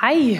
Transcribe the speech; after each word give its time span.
Hei. 0.00 0.38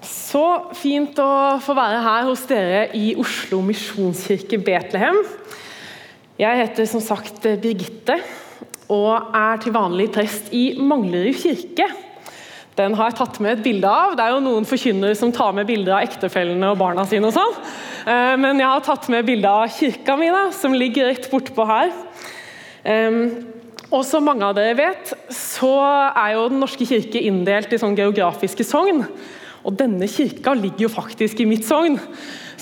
Så 0.00 0.40
fint 0.80 1.18
å 1.20 1.32
få 1.60 1.74
være 1.76 1.98
her 2.00 2.22
hos 2.24 2.46
dere 2.48 2.78
i 2.96 3.10
Oslo 3.20 3.58
misjonskirke 3.60 4.56
Betlehem. 4.64 5.18
Jeg 6.40 6.60
heter 6.62 6.86
som 6.88 7.02
sagt 7.04 7.44
Birgitte 7.60 8.16
og 8.88 9.36
er 9.36 9.60
til 9.60 9.74
vanlig 9.76 10.06
prest 10.14 10.48
i 10.56 10.70
Manglerud 10.80 11.36
kirke. 11.36 11.90
Den 12.80 12.96
har 12.96 13.10
jeg 13.10 13.18
tatt 13.18 13.36
med 13.44 13.58
et 13.58 13.66
bilde 13.66 13.90
av. 13.92 14.16
Det 14.16 14.24
er 14.24 14.32
jo 14.32 14.40
noen 14.46 14.68
forkynnere 14.70 15.18
som 15.20 15.34
tar 15.36 15.52
med 15.58 15.68
bilder 15.68 15.98
av 15.98 16.08
ektefellene 16.08 16.70
og 16.72 16.80
barna 16.80 17.04
sine. 17.04 17.28
og 17.28 17.36
sånn. 17.36 17.60
Eh, 18.08 18.38
men 18.40 18.56
jeg 18.62 18.70
har 18.70 18.86
tatt 18.88 19.10
med 19.12 19.28
bilde 19.28 19.52
av 19.52 19.68
kirka 19.76 20.16
mi, 20.16 20.32
som 20.56 20.72
ligger 20.72 21.12
rett 21.12 21.28
bortpå 21.28 21.68
her. 21.68 21.92
Og 23.94 24.02
som 24.06 24.24
mange 24.26 24.42
av 24.42 24.56
dere 24.56 24.74
vet, 24.78 25.12
så 25.30 25.70
er 26.10 26.34
jo 26.34 26.48
Den 26.50 26.60
norske 26.62 26.86
kirke 26.88 27.20
inndelt 27.22 27.72
i 27.72 27.78
sånn 27.78 27.96
geografiske 27.98 28.64
sogn. 28.66 29.04
Og 29.66 29.76
denne 29.78 30.08
kirka 30.10 30.54
ligger 30.54 30.86
jo 30.86 30.92
faktisk 30.92 31.40
i 31.42 31.48
mitt 31.48 31.66
sogn. 31.66 31.98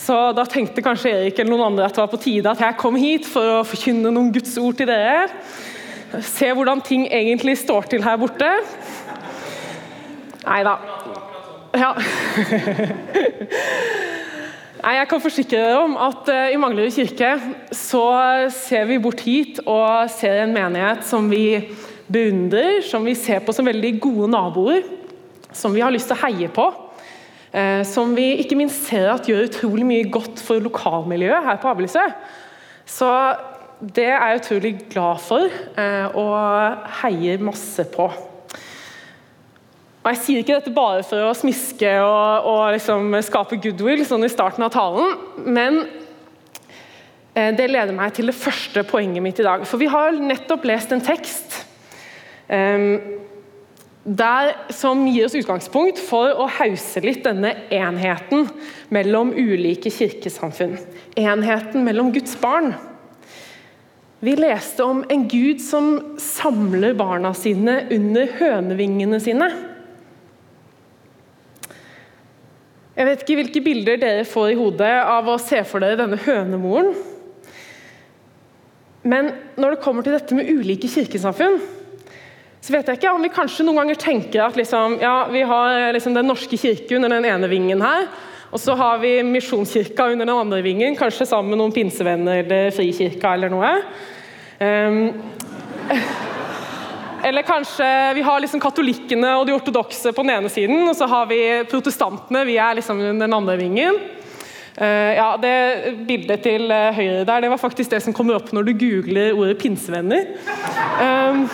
Så 0.04 0.16
da 0.36 0.44
tenkte 0.48 0.82
kanskje 0.84 1.12
Erik 1.12 1.38
eller 1.38 1.54
noen 1.54 1.68
andre 1.70 1.86
at 1.88 1.96
det 1.96 2.02
var 2.02 2.12
på 2.12 2.20
tide 2.20 2.50
at 2.50 2.60
jeg 2.60 2.76
kom 2.80 2.96
hit 3.00 3.28
for 3.28 3.60
å 3.60 3.64
forkynne 3.64 4.12
noen 4.12 4.32
Guds 4.34 4.56
ord 4.60 4.76
til 4.80 4.90
dere. 4.90 5.28
Se 6.24 6.50
hvordan 6.52 6.82
ting 6.84 7.06
egentlig 7.08 7.56
står 7.62 7.88
til 7.94 8.04
her 8.04 8.20
borte. 8.20 8.50
Nei 10.44 10.60
da. 10.66 10.76
Ja. 11.74 11.94
Nei, 14.84 14.98
jeg 14.98 15.08
kan 15.08 15.20
forsikre 15.22 15.60
dere 15.62 15.76
om 15.80 15.94
at 15.96 16.26
uh, 16.28 16.50
i 16.52 16.58
Manglerud 16.60 16.92
kirke 16.92 17.30
så 17.72 18.02
ser 18.52 18.82
vi 18.90 18.98
bort 19.00 19.22
hit 19.24 19.62
og 19.62 20.10
ser 20.12 20.42
en 20.42 20.52
menighet 20.52 21.06
som 21.08 21.30
vi 21.30 21.70
beundrer, 22.12 22.82
som 22.84 23.06
vi 23.08 23.14
ser 23.16 23.40
på 23.40 23.54
som 23.56 23.64
veldig 23.64 23.94
gode 24.04 24.28
naboer, 24.34 24.82
som 25.56 25.72
vi 25.72 25.80
har 25.80 25.94
lyst 25.94 26.12
til 26.12 26.18
å 26.18 26.22
heie 26.26 26.50
på. 26.52 26.66
Uh, 27.54 27.80
som 27.88 28.12
vi 28.12 28.34
ikke 28.42 28.60
minst 28.60 28.84
ser 28.90 29.08
at 29.14 29.24
gjør 29.30 29.46
utrolig 29.46 29.88
mye 29.88 30.12
godt 30.12 30.44
for 30.44 30.60
lokalmiljøet 30.60 31.48
her 31.48 31.64
på 31.64 31.72
Abelisø. 31.72 32.04
Så 32.84 33.08
det 33.80 34.10
er 34.10 34.20
jeg 34.20 34.42
utrolig 34.42 34.76
glad 34.92 35.24
for 35.24 35.48
uh, 35.80 36.06
og 36.12 36.92
heier 37.00 37.40
masse 37.40 37.88
på. 37.96 38.12
Og 40.04 40.10
Jeg 40.12 40.20
sier 40.20 40.42
ikke 40.42 40.58
dette 40.58 40.72
bare 40.76 41.00
for 41.08 41.30
å 41.30 41.32
smiske 41.32 41.90
og, 42.04 42.48
og 42.50 42.74
liksom 42.74 43.14
skape 43.24 43.56
goodwill 43.56 44.02
sånn 44.04 44.26
i 44.26 44.28
starten 44.28 44.66
av 44.66 44.74
talen, 44.74 45.14
men 45.48 45.78
eh, 47.32 47.54
det 47.56 47.70
leder 47.70 47.96
meg 47.96 48.12
til 48.12 48.28
det 48.28 48.36
første 48.36 48.84
poenget 48.84 49.24
mitt 49.24 49.40
i 49.40 49.48
dag. 49.48 49.64
For 49.64 49.80
vi 49.80 49.88
har 49.88 50.12
nettopp 50.20 50.68
lest 50.68 50.92
en 50.92 51.00
tekst 51.04 51.56
um, 52.52 53.00
der, 54.04 54.52
som 54.76 55.06
gir 55.08 55.24
oss 55.24 55.40
utgangspunkt 55.40 56.04
for 56.04 56.36
å 56.36 56.50
hause 56.60 57.00
litt 57.00 57.24
denne 57.24 57.54
enheten 57.72 58.50
mellom 58.92 59.32
ulike 59.32 59.88
kirkesamfunn. 59.88 60.76
Enheten 61.16 61.88
mellom 61.88 62.12
Guds 62.12 62.36
barn. 62.44 62.74
Vi 64.20 64.36
leste 64.36 64.84
om 64.84 65.00
en 65.08 65.24
gud 65.32 65.64
som 65.64 65.94
samler 66.20 66.92
barna 66.92 67.32
sine 67.36 67.86
under 67.88 68.28
hønevingene 68.36 69.24
sine. 69.24 69.54
Jeg 72.94 73.08
vet 73.08 73.22
ikke 73.24 73.36
hvilke 73.40 73.62
bilder 73.64 73.98
dere 73.98 74.26
får 74.28 74.52
i 74.52 74.58
hodet 74.58 74.92
av 75.02 75.26
å 75.26 75.38
se 75.42 75.58
for 75.66 75.82
dere 75.82 75.98
denne 75.98 76.18
hønemoren. 76.22 76.92
Men 79.04 79.32
når 79.58 79.74
det 79.74 79.80
kommer 79.84 80.06
til 80.06 80.14
dette 80.14 80.36
med 80.38 80.46
ulike 80.48 80.88
kirkesamfunn, 80.88 81.58
så 82.64 82.72
vet 82.72 82.86
jeg 82.88 83.00
ikke 83.00 83.10
om 83.12 83.24
vi 83.26 83.32
kanskje 83.34 83.66
noen 83.66 83.82
ganger 83.82 83.98
tenker 84.00 84.44
at 84.46 84.54
liksom, 84.56 84.96
ja, 85.02 85.26
vi 85.28 85.42
har 85.44 85.90
liksom 85.92 86.14
Den 86.16 86.30
norske 86.30 86.56
kirke 86.56 86.96
under 86.96 87.12
den 87.12 87.26
ene 87.28 87.50
vingen 87.50 87.82
her, 87.84 88.06
og 88.54 88.62
så 88.62 88.76
har 88.78 89.02
vi 89.02 89.18
Misjonskirka 89.26 90.06
under 90.12 90.24
den 90.24 90.36
andre 90.36 90.62
vingen, 90.64 90.94
kanskje 90.96 91.26
sammen 91.26 91.50
med 91.52 91.60
noen 91.60 91.74
pinsevenner 91.74 92.44
eller 92.44 92.70
Frikirka 92.72 93.34
eller 93.34 93.50
noe. 93.52 93.74
Um, 94.62 95.10
eller 97.24 97.42
kanskje 97.42 97.86
vi 98.14 98.22
har 98.22 98.42
liksom 98.42 98.60
katolikkene 98.60 99.30
og 99.38 99.46
de 99.48 99.54
ortodokse 99.56 100.12
på 100.12 100.24
den 100.26 100.34
ene 100.34 100.50
siden, 100.52 100.82
og 100.88 100.96
så 100.98 101.08
har 101.08 101.30
vi 101.30 101.40
protestantene, 101.70 102.44
vi 102.44 102.58
er 102.60 102.76
liksom 102.76 103.00
den 103.20 103.36
andre 103.36 103.56
vingen. 103.60 103.96
Uh, 104.74 105.14
ja, 105.14 105.28
Det 105.38 105.54
bildet 106.08 106.42
til 106.42 106.66
uh, 106.66 106.90
høyre 106.92 107.22
der, 107.24 107.44
det 107.44 107.50
var 107.52 107.62
faktisk 107.62 107.92
det 107.94 108.02
som 108.02 108.14
kommer 108.16 108.40
opp 108.40 108.50
når 108.52 108.66
du 108.66 108.72
googler 108.74 109.36
ordet 109.38 109.60
'pinsevenner'. 109.62 110.26
Um, 110.98 111.46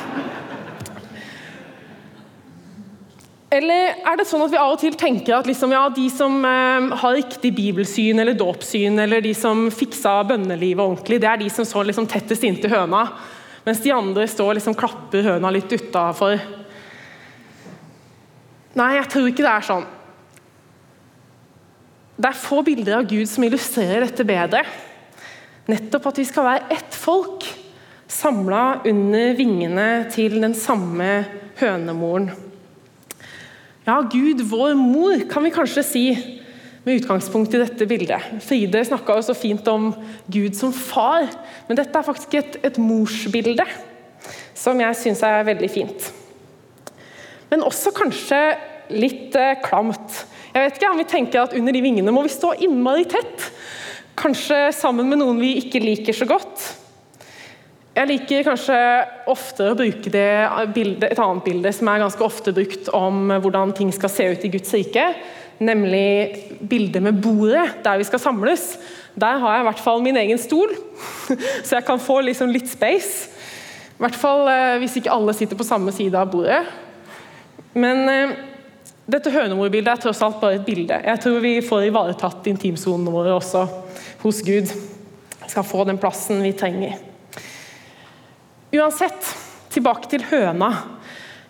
eller 3.51 3.97
er 4.07 4.19
det 4.19 4.29
sånn 4.31 4.45
at 4.45 4.53
vi 4.53 4.59
av 4.63 4.77
og 4.77 4.79
til 4.79 4.95
tenker 4.95 5.35
at 5.35 5.49
liksom, 5.49 5.73
ja, 5.75 5.89
de 5.91 6.07
som 6.15 6.37
eh, 6.47 6.93
har 7.03 7.17
riktig 7.17 7.51
bibelsyn 7.57 8.23
eller 8.23 8.37
dåpssyn, 8.39 8.95
eller 9.03 9.25
de 9.25 9.33
som 9.35 9.65
fiksa 9.75 10.21
bønnelivet 10.29 10.85
ordentlig, 10.85 11.19
det 11.19 11.27
er 11.27 11.41
de 11.43 11.49
som 11.51 11.67
så 11.67 11.83
liksom, 11.83 12.07
tettest 12.07 12.47
inntil 12.47 12.71
høna? 12.71 13.09
Mens 13.67 13.83
de 13.85 13.93
andre 13.93 14.27
står 14.31 14.53
og 14.53 14.59
liksom 14.59 14.77
klapper 14.79 15.27
høna 15.27 15.53
litt 15.53 15.73
utafor. 15.73 16.41
Nei, 18.79 18.93
jeg 18.97 19.09
tror 19.13 19.29
ikke 19.29 19.45
det 19.45 19.53
er 19.53 19.67
sånn. 19.67 19.89
Det 22.21 22.29
er 22.29 22.37
få 22.37 22.61
bilder 22.65 22.99
av 22.99 23.09
Gud 23.09 23.29
som 23.29 23.45
illustrerer 23.47 24.05
dette 24.07 24.27
bedre. 24.29 24.63
Nettopp 25.71 26.11
at 26.11 26.21
vi 26.21 26.27
skal 26.29 26.47
være 26.47 26.77
ett 26.77 26.97
folk, 26.97 27.47
samla 28.11 28.83
under 28.91 29.35
vingene 29.39 29.89
til 30.13 30.41
den 30.43 30.57
samme 30.59 31.11
hønemoren. 31.61 32.31
Ja, 33.87 34.01
Gud, 34.03 34.43
vår 34.51 34.75
mor, 34.79 35.17
kan 35.31 35.47
vi 35.47 35.53
kanskje 35.55 35.85
si 35.87 36.05
med 36.85 37.01
utgangspunkt 37.01 37.55
i 37.55 37.61
dette 37.61 37.87
bildet. 37.89 38.41
Fride 38.45 38.85
snakka 38.87 39.19
så 39.23 39.37
fint 39.37 39.67
om 39.69 39.91
Gud 40.33 40.57
som 40.57 40.73
far, 40.73 41.29
men 41.69 41.79
dette 41.79 41.97
er 41.97 42.07
faktisk 42.07 42.39
et, 42.41 42.59
et 42.65 42.81
morsbilde 42.81 43.67
som 44.57 44.81
jeg 44.81 44.99
syns 44.99 45.23
er 45.27 45.47
veldig 45.49 45.71
fint. 45.73 46.11
Men 47.51 47.65
også 47.67 47.93
kanskje 47.97 48.41
litt 48.95 49.37
eh, 49.39 49.57
klamt. 49.65 50.25
Jeg 50.51 50.67
vet 50.67 50.79
ikke 50.79 50.91
om 50.91 51.01
vi 51.01 51.09
tenker 51.09 51.45
at 51.45 51.55
Under 51.57 51.75
de 51.75 51.83
vingene 51.83 52.13
må 52.15 52.25
vi 52.27 52.33
stå 52.33 52.57
innmari 52.65 53.07
tett. 53.11 53.49
Kanskje 54.19 54.69
sammen 54.77 55.09
med 55.09 55.21
noen 55.23 55.41
vi 55.41 55.57
ikke 55.61 55.83
liker 55.83 56.17
så 56.17 56.29
godt. 56.29 56.65
Jeg 57.91 58.07
liker 58.07 58.47
kanskje 58.47 58.77
oftere 59.31 59.75
å 59.75 59.79
bruke 59.79 60.13
det 60.13 60.31
bildet, 60.75 61.11
et 61.11 61.21
annet 61.21 61.45
bilde 61.45 61.73
som 61.75 61.91
er 61.91 62.03
ganske 62.05 62.23
ofte 62.25 62.55
brukt 62.55 62.91
om 62.95 63.33
hvordan 63.43 63.75
ting 63.77 63.91
skal 63.95 64.13
se 64.13 64.29
ut 64.31 64.47
i 64.47 64.51
Guds 64.53 64.71
rike 64.77 65.09
nemlig 65.61 66.61
bildet 66.69 67.03
med 67.05 67.21
bordet 67.21 67.83
der 67.85 68.01
vi 68.01 68.07
skal 68.09 68.23
samles. 68.23 68.73
Der 69.21 69.41
har 69.43 69.57
jeg 69.57 69.65
i 69.65 69.69
hvert 69.69 69.83
fall 69.83 70.03
min 70.03 70.17
egen 70.17 70.39
stol, 70.41 70.71
så 71.67 71.77
jeg 71.77 71.87
kan 71.87 72.01
få 72.01 72.21
liksom 72.25 72.53
litt 72.55 72.71
space. 72.71 73.29
I 73.99 74.05
hvert 74.07 74.17
fall 74.17 74.47
eh, 74.49 74.79
hvis 74.81 74.97
ikke 74.97 75.13
alle 75.13 75.35
sitter 75.37 75.59
på 75.59 75.67
samme 75.67 75.93
side 75.93 76.17
av 76.17 76.31
bordet. 76.33 76.63
Men 77.77 78.07
eh, 78.09 78.39
dette 79.11 79.33
hønemorbildet 79.35 79.93
er 79.93 80.03
tross 80.07 80.23
alt 80.25 80.41
bare 80.41 80.61
et 80.61 80.67
bilde. 80.67 80.97
Jeg 81.05 81.21
tror 81.21 81.43
vi 81.45 81.59
får 81.65 81.89
ivaretatt 81.91 82.49
intimsonene 82.49 83.13
våre 83.13 83.35
også 83.37 83.67
hos 84.23 84.41
Gud. 84.47 84.71
Vi 84.71 85.51
skal 85.51 85.67
få 85.67 85.85
den 85.89 85.99
plassen 86.01 86.41
vi 86.45 86.55
trenger. 86.57 86.97
Uansett, 88.71 89.33
tilbake 89.75 90.09
til 90.13 90.25
høna. 90.31 90.71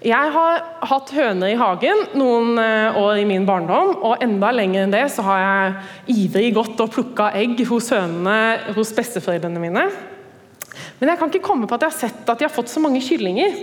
Jeg 0.00 0.32
har 0.32 0.62
hatt 0.88 1.10
høner 1.12 1.50
i 1.52 1.58
hagen 1.60 1.98
noen 2.16 2.54
eh, 2.56 2.96
år 2.96 3.18
i 3.20 3.26
min 3.28 3.44
barndom, 3.44 3.90
og 4.00 4.22
enda 4.24 4.48
lenger 4.56 4.86
enn 4.86 4.94
det 4.94 5.02
så 5.12 5.24
har 5.26 5.40
jeg 5.42 6.14
ivrig 6.22 6.54
gått 6.56 6.78
og 6.80 6.92
plukka 6.94 7.26
egg 7.36 7.58
hos 7.68 7.90
hønene 7.92 8.72
hos 8.78 8.94
besteforeldrene 8.96 9.60
mine. 9.60 9.82
Men 11.00 11.10
jeg 11.10 11.20
kan 11.20 11.28
ikke 11.28 11.44
komme 11.44 11.68
på 11.68 11.76
at 11.76 11.84
jeg 11.84 11.92
har 11.92 11.98
sett 11.98 12.30
at 12.32 12.40
de 12.40 12.46
har 12.46 12.54
fått 12.54 12.72
så 12.72 12.80
mange 12.80 13.02
kyllinger. 13.04 13.58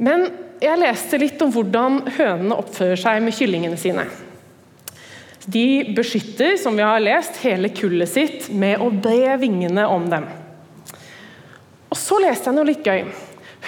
Men 0.00 0.24
jeg 0.64 0.80
leste 0.80 1.20
litt 1.20 1.42
om 1.44 1.52
hvordan 1.52 1.98
hønene 2.14 2.56
oppfører 2.62 3.02
seg 3.02 3.20
med 3.26 3.36
kyllingene 3.36 3.80
sine. 3.80 4.06
De 5.44 5.92
beskytter, 5.92 6.56
som 6.56 6.80
vi 6.80 6.86
har 6.86 7.02
lest, 7.04 7.42
hele 7.44 7.68
kullet 7.76 8.08
sitt 8.08 8.48
med 8.48 8.80
å 8.80 8.88
bre 8.88 9.36
vingene 9.42 9.84
om 9.84 10.08
dem. 10.08 10.24
Og 11.92 12.00
så 12.00 12.16
leste 12.24 12.48
jeg 12.48 12.56
noe 12.56 12.70
litt 12.70 12.88
gøy. 12.88 13.04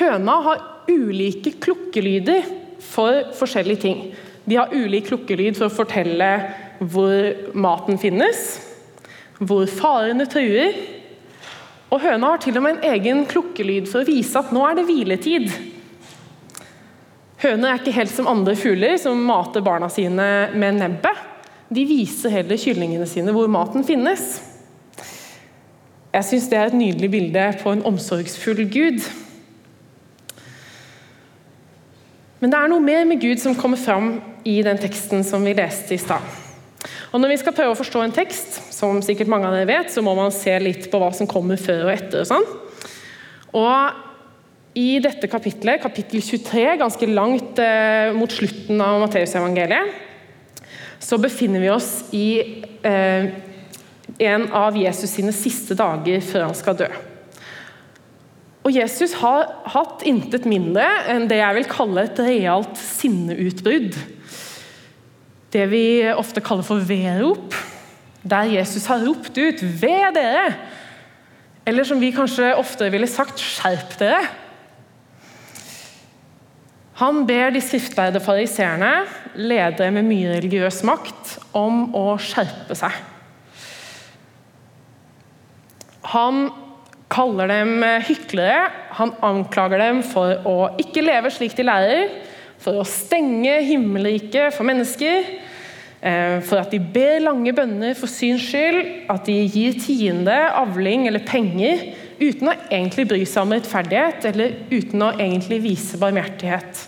Høna 0.00 0.38
har 0.48 0.64
ulike 0.90 1.56
klukkelyder 1.62 2.46
for 2.82 3.32
forskjellige 3.36 3.82
ting. 3.82 4.02
De 4.46 4.58
har 4.58 4.72
ulik 4.74 5.08
klukkelyd 5.10 5.58
for 5.58 5.68
å 5.68 5.74
fortelle 5.74 6.30
hvor 6.78 7.54
maten 7.56 7.98
finnes, 7.98 8.42
hvor 9.38 9.66
farene 9.70 10.28
truer. 10.30 10.76
Og 11.90 12.02
høna 12.02 12.34
har 12.34 12.42
til 12.42 12.58
og 12.58 12.66
med 12.66 12.76
en 12.76 12.92
egen 12.94 13.24
klukkelyd 13.30 13.88
for 13.90 14.02
å 14.02 14.08
vise 14.08 14.38
at 14.38 14.52
nå 14.54 14.62
er 14.66 14.78
det 14.78 14.86
hviletid. 14.88 15.48
Høner 17.42 17.70
er 17.70 17.80
ikke 17.80 17.94
helt 17.94 18.14
som 18.14 18.28
andre 18.30 18.56
fugler 18.58 18.96
som 19.00 19.20
mater 19.28 19.64
barna 19.64 19.90
sine 19.92 20.28
med 20.56 20.78
nebbet. 20.80 21.24
De 21.68 21.82
viser 21.86 22.30
heller 22.30 22.58
kyllingene 22.60 23.06
sine 23.10 23.34
hvor 23.34 23.50
maten 23.50 23.84
finnes. 23.86 24.38
Jeg 26.14 26.24
syns 26.30 26.46
det 26.48 26.58
er 26.58 26.70
et 26.70 26.78
nydelig 26.78 27.10
bilde 27.12 27.46
på 27.60 27.74
en 27.74 27.84
omsorgsfull 27.90 28.62
gud. 28.72 29.02
Men 32.46 32.52
det 32.52 32.58
er 32.62 32.70
noe 32.70 32.78
mer 32.78 33.00
med 33.10 33.19
Gud 33.19 33.40
som 33.43 33.56
kommer 33.58 33.75
fram 33.75 34.20
i 34.46 34.60
den 34.62 34.78
teksten 34.78 35.25
som 35.26 35.43
vi 35.43 35.50
leste 35.58 35.96
i 35.96 35.98
stad. 35.98 36.22
Og 37.10 37.19
Når 37.19 37.32
vi 37.32 37.38
skal 37.40 37.54
prøve 37.56 37.72
å 37.75 37.78
forstå 37.81 38.04
en 38.04 38.14
tekst, 38.14 38.60
som 38.70 39.00
sikkert 39.02 39.32
mange 39.32 39.48
av 39.48 39.56
dere 39.56 39.66
vet, 39.66 39.90
så 39.90 39.98
må 39.98 40.12
man 40.14 40.31
se 40.31 40.54
litt 40.62 40.87
på 40.93 41.00
hva 41.02 41.08
som 41.10 41.26
kommer 41.26 41.58
før 41.58 41.88
og 41.88 41.90
etter. 41.96 42.22
Og 42.22 42.28
sånn. 42.31 42.46
Og 43.50 44.78
I 44.78 45.00
dette 45.02 45.26
kapitlet, 45.26 45.82
kapittel 45.82 46.22
23, 46.22 46.62
ganske 46.84 47.10
langt 47.10 47.58
eh, 47.58 48.14
mot 48.14 48.31
slutten 48.31 48.78
av 48.78 49.00
Matteusevangeliet, 49.02 49.99
så 51.02 51.19
befinner 51.19 51.66
vi 51.66 51.75
oss 51.75 51.90
i 52.14 52.28
eh, 52.87 53.26
en 54.31 54.49
av 54.54 54.78
Jesus 54.78 55.19
sine 55.19 55.34
siste 55.34 55.75
dager 55.75 56.22
før 56.31 56.46
han 56.52 56.58
skal 56.62 56.78
dø. 56.78 56.92
Og 58.66 58.74
Jesus 58.74 59.12
har 59.20 59.46
hatt 59.70 60.02
intet 60.10 60.46
mindre 60.50 60.82
enn 61.12 61.28
det 61.30 61.38
jeg 61.38 61.54
vil 61.60 61.68
kalle 61.70 62.02
et 62.08 62.18
realt 62.18 62.80
sinneutbrudd. 62.80 63.94
Det 65.54 65.66
vi 65.70 65.84
ofte 66.10 66.42
kaller 66.42 66.66
for 66.66 66.82
vedrop, 66.82 67.54
der 68.26 68.50
Jesus 68.56 68.88
har 68.90 69.04
ropt 69.06 69.38
ut 69.38 69.62
'Ved 69.62 70.18
dere!' 70.18 70.56
Eller 71.66 71.84
som 71.84 72.00
vi 72.00 72.10
kanskje 72.10 72.56
oftere 72.58 72.90
ville 72.90 73.06
sagt 73.06 73.38
'Skjerp 73.38 73.98
dere!' 73.98 74.26
Han 76.96 77.26
ber 77.26 77.50
de 77.50 77.60
skriftlærde 77.60 78.20
fariseerne, 78.20 79.06
ledere 79.34 79.90
med 79.90 80.02
mye 80.02 80.36
religiøs 80.38 80.82
makt, 80.82 81.38
om 81.52 81.94
å 81.94 82.16
skjerpe 82.16 82.74
seg. 82.74 82.92
Han 86.02 86.48
kaller 87.12 87.50
dem 87.50 87.84
hyklere, 88.06 88.70
han 88.98 89.12
anklager 89.24 89.82
dem 89.82 90.00
for 90.06 90.46
å 90.48 90.56
ikke 90.80 91.04
leve 91.04 91.30
slik 91.30 91.54
de 91.58 91.66
lærer, 91.66 92.08
for 92.62 92.80
å 92.80 92.88
stenge 92.88 93.60
himmelriket 93.66 94.54
for 94.56 94.66
mennesker, 94.66 95.28
eh, 96.00 96.40
for 96.40 96.58
at 96.58 96.72
de 96.72 96.80
ber 96.80 97.20
lange 97.22 97.52
bønner 97.54 97.94
for 97.98 98.10
syns 98.10 98.48
skyld, 98.48 99.08
at 99.12 99.28
de 99.28 99.36
gir 99.44 99.76
tiende, 99.78 100.34
avling 100.56 101.06
eller 101.06 101.24
penger 101.26 101.92
uten 102.18 102.48
å 102.48 102.56
egentlig 102.70 103.06
bry 103.10 103.22
seg 103.28 103.44
om 103.44 103.54
rettferdighet 103.54 104.24
eller 104.32 104.54
uten 104.72 105.04
å 105.04 105.12
egentlig 105.14 105.60
vise 105.62 106.00
barmhjertighet. 106.00 106.86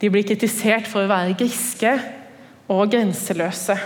De 0.00 0.10
blir 0.10 0.26
kritisert 0.26 0.88
for 0.90 1.04
å 1.04 1.12
være 1.12 1.36
griske 1.38 1.92
og 2.72 2.88
grenseløse. 2.90 3.76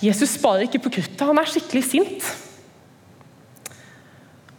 Jesus 0.00 0.38
sparer 0.38 0.64
ikke 0.64 0.80
på 0.86 0.94
kruttet, 0.96 1.26
han 1.26 1.38
er 1.38 1.50
skikkelig 1.50 1.84
sint. 1.90 2.32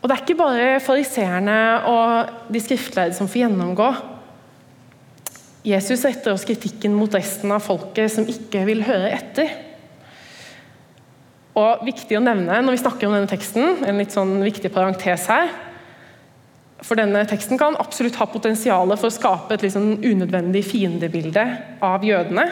Og 0.05 0.09
Det 0.09 0.13
er 0.13 0.21
ikke 0.21 0.37
bare 0.37 0.65
fariseerne 0.85 1.53
og 1.89 2.51
de 2.53 2.59
skriftlærde 2.61 3.15
som 3.17 3.25
får 3.25 3.39
gjennomgå. 3.39 3.87
Jesus 5.65 6.03
retter 6.05 6.29
også 6.29 6.51
kritikken 6.51 6.93
mot 6.93 7.17
resten 7.17 7.49
av 7.49 7.63
folket 7.65 8.13
som 8.13 8.29
ikke 8.29 8.61
vil 8.67 8.85
høre 8.85 9.09
etter. 9.15 9.49
Og 11.57 11.81
viktig 11.89 12.19
å 12.19 12.21
nevne 12.21 12.61
når 12.61 12.77
vi 12.77 12.83
snakker 12.83 13.09
om 13.09 13.17
denne 13.17 13.33
teksten, 13.33 13.81
en 13.81 13.97
litt 13.97 14.13
sånn 14.13 14.37
viktig 14.45 14.69
parentes 14.75 15.25
her 15.31 15.49
For 16.85 16.99
denne 16.99 17.25
teksten 17.25 17.57
kan 17.57 17.73
absolutt 17.81 18.21
ha 18.21 18.29
potensial 18.29 18.93
for 18.93 19.09
å 19.09 19.17
skape 19.17 19.55
et 19.57 19.65
litt 19.65 19.73
sånn 19.73 20.03
unødvendig 20.05 20.67
fiendebilde 20.69 21.49
av 21.81 22.05
jødene. 22.05 22.45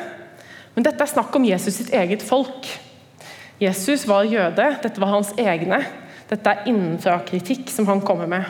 Men 0.74 0.88
dette 0.88 1.06
er 1.06 1.12
snakk 1.12 1.36
om 1.38 1.46
Jesus 1.46 1.78
sitt 1.78 1.94
eget 1.94 2.26
folk. 2.26 2.66
Jesus 3.62 4.08
var 4.10 4.26
jøde, 4.26 4.72
dette 4.82 5.04
var 5.04 5.14
hans 5.20 5.36
egne. 5.38 5.84
Dette 6.30 6.52
er 6.52 6.68
innenfra-kritikk 6.72 7.72
som 7.72 7.88
han 7.90 8.02
kommer 8.06 8.30
med. 8.30 8.48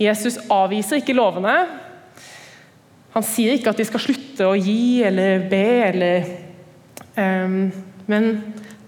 Jesus 0.00 0.38
avviser 0.50 1.00
ikke 1.00 1.16
lovene. 1.16 1.54
Han 3.14 3.26
sier 3.26 3.54
ikke 3.54 3.70
at 3.70 3.78
de 3.78 3.86
skal 3.86 4.02
slutte 4.02 4.48
å 4.48 4.56
gi 4.58 5.04
eller 5.06 5.44
be, 5.50 5.66
eller, 5.90 6.30
um, 7.14 7.68
men 8.10 8.30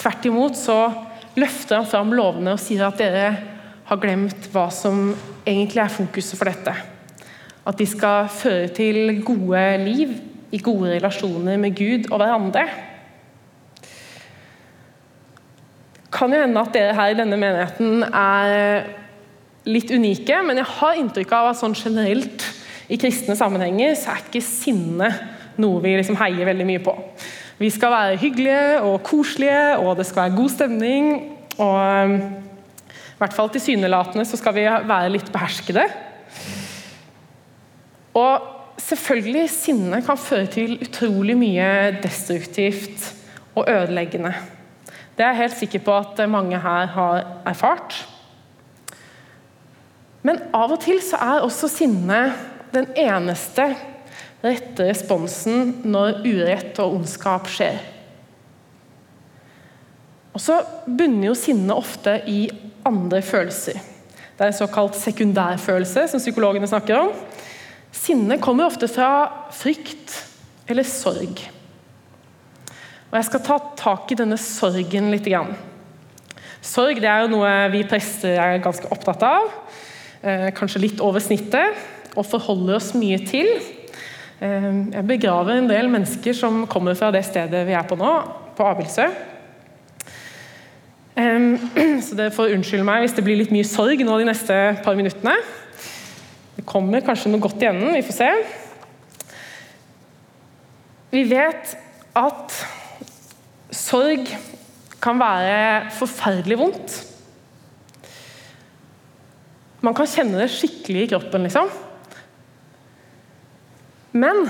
tvert 0.01 0.27
imot 0.27 0.59
så 0.59 0.81
løfter 1.39 1.79
han 1.79 1.87
fram 1.89 2.15
lovene 2.17 2.57
og 2.57 2.63
sier 2.63 2.89
at 2.89 2.99
dere 2.99 3.29
har 3.87 4.01
glemt 4.03 4.49
hva 4.51 4.67
som 4.75 5.13
egentlig 5.47 5.85
er 5.85 5.93
fokuset 5.95 6.35
for 6.39 6.51
dette. 6.51 6.75
At 7.67 7.79
de 7.79 7.87
skal 7.87 8.27
føre 8.31 8.71
til 8.75 9.21
gode 9.27 9.63
liv 9.85 10.17
i 10.55 10.59
gode 10.63 10.97
relasjoner 10.97 11.59
med 11.61 11.75
Gud 11.79 12.11
og 12.11 12.21
hverandre. 12.21 12.67
Det 16.06 16.06
kan 16.17 16.33
jo 16.33 16.41
hende 16.41 16.63
at 16.63 16.73
dere 16.75 16.95
her 16.97 17.13
i 17.13 17.19
denne 17.19 17.39
menigheten 17.41 18.05
er 18.09 18.87
litt 19.67 19.91
unike, 19.91 20.39
men 20.47 20.61
jeg 20.63 20.73
har 20.79 21.01
inntrykk 21.01 21.35
av 21.37 21.51
at 21.51 21.61
sånn 21.61 21.77
generelt 21.77 22.45
i 22.93 22.99
kristne 23.01 23.35
sammenhenger 23.39 23.97
så 23.99 24.15
er 24.15 24.23
ikke 24.23 24.45
sinne 24.45 25.11
noe 25.61 25.83
vi 25.83 25.97
liksom 25.99 26.19
heier 26.21 26.47
veldig 26.49 26.67
mye 26.69 26.83
på. 26.85 26.95
Vi 27.59 27.71
skal 27.73 27.93
være 27.93 28.19
hyggelige 28.21 28.81
og 28.85 29.01
koselige, 29.07 29.63
og 29.81 29.97
det 29.99 30.07
skal 30.07 30.27
være 30.27 30.37
god 30.37 30.53
stemning. 30.53 31.07
Og 31.57 32.13
i 32.13 33.21
hvert 33.23 33.37
fall 33.37 33.49
tilsynelatende 33.55 34.27
så 34.29 34.37
skal 34.37 34.55
vi 34.59 34.67
være 34.69 35.15
litt 35.15 35.31
beherskede. 35.33 35.87
Og 38.17 38.77
selvfølgelig, 38.81 39.47
sinne 39.53 40.03
kan 40.05 40.21
føre 40.21 40.51
til 40.53 40.77
utrolig 40.85 41.37
mye 41.41 41.71
destruktivt 42.05 43.09
og 43.57 43.65
ødeleggende. 43.73 44.35
Det 45.17 45.25
er 45.25 45.33
jeg 45.33 45.43
helt 45.47 45.59
sikker 45.63 45.85
på 45.87 45.97
at 45.97 46.21
mange 46.29 46.59
her 46.61 46.87
har 46.93 47.25
erfart. 47.49 47.97
Men 50.27 50.43
av 50.57 50.75
og 50.75 50.81
til 50.83 51.01
så 51.05 51.21
er 51.23 51.45
også 51.45 51.71
sinne 51.71 52.21
den 52.75 52.89
eneste 52.99 53.71
rette 54.45 54.89
responsen 54.89 55.71
når 55.87 56.21
urett 56.27 56.81
og 56.83 56.99
ondskap 56.99 57.49
skjer. 57.49 57.79
Og 60.37 60.43
så 60.43 60.59
bunner 60.85 61.31
jo 61.31 61.37
sinne 61.39 61.73
ofte 61.73 62.19
i 62.29 62.43
andre 62.87 63.23
følelser. 63.25 63.81
Det 64.37 64.45
er 64.45 64.53
en 64.53 64.59
såkalt 64.59 64.99
sekundærfølelse, 65.01 66.09
som 66.13 66.21
psykologene 66.21 66.69
snakker 66.69 67.07
om. 67.07 67.15
Sinne 67.95 68.37
kommer 68.43 68.69
ofte 68.69 68.89
fra 68.91 69.49
frykt 69.57 70.13
eller 70.69 70.85
sorg. 70.85 71.41
Og 73.07 73.15
Jeg 73.21 73.27
skal 73.29 73.43
ta 73.47 73.57
tak 73.79 74.11
i 74.11 74.19
denne 74.19 74.39
sorgen 74.41 75.13
litt. 75.13 75.29
Sorg 76.67 76.99
det 76.99 77.07
er 77.07 77.23
jo 77.23 77.35
noe 77.37 77.51
vi 77.71 77.85
prester 77.87 78.35
er 78.43 78.63
ganske 78.65 78.91
opptatt 78.91 79.23
av. 79.23 79.53
Eh, 80.27 80.49
kanskje 80.57 80.83
litt 80.83 81.03
over 81.05 81.23
snittet, 81.23 81.79
og 82.17 82.27
forholder 82.27 82.81
oss 82.81 82.95
mye 82.99 83.21
til. 83.23 83.47
Eh, 84.43 84.67
jeg 84.97 85.07
begraver 85.07 85.61
en 85.61 85.71
del 85.71 85.87
mennesker 85.93 86.35
som 86.35 86.65
kommer 86.67 86.99
fra 86.99 87.13
det 87.15 87.23
stedet 87.29 87.63
vi 87.69 87.77
er 87.79 87.87
på 87.87 87.99
nå, 88.01 88.13
på 88.59 88.67
Abildsø. 88.67 89.07
Eh, 91.15 91.47
så 92.09 92.19
det 92.19 92.33
får 92.35 92.57
unnskylde 92.57 92.89
meg 92.89 93.05
hvis 93.05 93.15
det 93.15 93.27
blir 93.29 93.39
litt 93.39 93.55
mye 93.55 93.69
sorg 93.69 94.03
nå 94.03 94.19
de 94.19 94.27
neste 94.33 94.57
par 94.83 94.99
minuttene. 94.99 95.37
Det 96.57 96.67
kommer 96.67 97.07
kanskje 97.07 97.31
noe 97.31 97.45
godt 97.45 97.63
i 97.63 97.71
enden, 97.71 97.95
vi 97.95 98.03
får 98.03 98.19
se. 98.19 98.33
Vi 101.15 101.23
vet 101.31 101.77
at 102.17 102.65
sorg 103.87 104.31
kan 105.03 105.21
være 105.21 105.91
forferdelig 105.95 106.59
vondt. 106.59 106.95
Man 109.87 109.95
kan 109.95 110.09
kjenne 110.11 110.41
det 110.41 110.51
skikkelig 110.51 111.05
i 111.05 111.11
kroppen, 111.13 111.47
liksom. 111.47 111.69
Men 114.17 114.49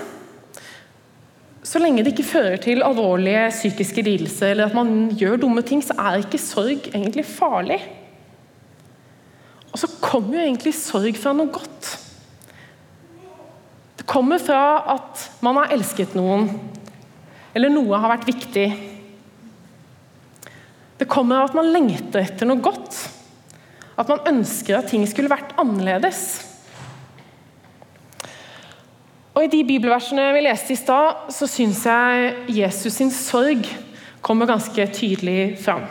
så 1.66 1.80
lenge 1.82 2.04
det 2.06 2.14
ikke 2.14 2.28
fører 2.28 2.60
til 2.62 2.84
alvorlige 2.86 3.48
psykiske 3.50 4.04
lidelser 4.06 4.52
eller 4.52 4.70
at 4.70 4.76
man 4.76 5.10
gjør 5.18 5.40
dumme 5.42 5.64
ting, 5.66 5.82
så 5.82 5.96
er 5.98 6.22
ikke 6.22 6.40
sorg 6.40 6.88
egentlig 6.92 7.26
farlig. 7.26 7.80
Og 9.72 9.80
så 9.82 9.90
kommer 10.00 10.38
jo 10.38 10.44
egentlig 10.46 10.72
sorg 10.78 11.18
fra 11.20 11.34
noe 11.36 11.50
godt. 11.52 11.90
Det 13.98 14.06
kommer 14.08 14.40
fra 14.40 14.60
at 14.94 15.26
man 15.44 15.58
har 15.58 15.74
elsket 15.74 16.14
noen, 16.16 16.46
eller 17.56 17.72
noe 17.74 17.98
har 17.98 18.14
vært 18.14 18.30
viktig. 18.30 18.68
Det 20.96 21.08
kommer 21.08 21.40
av 21.40 21.50
at 21.50 21.56
man 21.58 21.72
lengter 21.74 22.22
etter 22.22 22.48
noe 22.48 22.62
godt. 22.64 22.96
At 23.96 24.08
man 24.12 24.24
ønsker 24.28 24.78
at 24.78 24.90
ting 24.92 25.04
skulle 25.08 25.32
vært 25.32 25.56
annerledes. 25.60 26.22
Og 29.36 29.44
I 29.44 29.52
de 29.52 29.60
bibelversene 29.68 30.30
vi 30.32 30.46
leste 30.46 30.72
i 30.72 30.78
stad, 30.80 31.28
så 31.32 31.48
syns 31.50 31.82
jeg 31.84 32.32
Jesus 32.56 32.96
sin 32.96 33.12
sorg 33.12 33.68
kommer 34.24 34.48
ganske 34.48 34.88
tydelig 34.96 35.58
fram. 35.60 35.84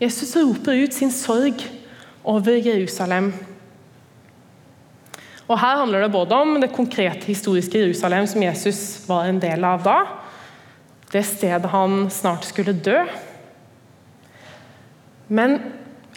Jesus 0.00 0.34
roper 0.36 0.84
ut 0.84 0.92
sin 0.92 1.12
sorg 1.14 1.64
over 2.24 2.58
Jerusalem. 2.60 3.32
Og 5.48 5.58
Her 5.60 5.80
handler 5.80 6.04
det 6.04 6.12
både 6.12 6.36
om 6.36 6.60
det 6.60 6.72
konkrete 6.72 7.26
historiske 7.28 7.78
Jerusalem 7.78 8.26
som 8.28 8.42
Jesus 8.42 8.80
var 9.08 9.28
en 9.28 9.40
del 9.40 9.64
av 9.64 9.84
da, 9.84 9.98
det 11.12 11.22
stedet 11.28 11.70
han 11.70 12.08
snart 12.10 12.48
skulle 12.48 12.76
dø. 12.76 13.00
Men 15.28 15.58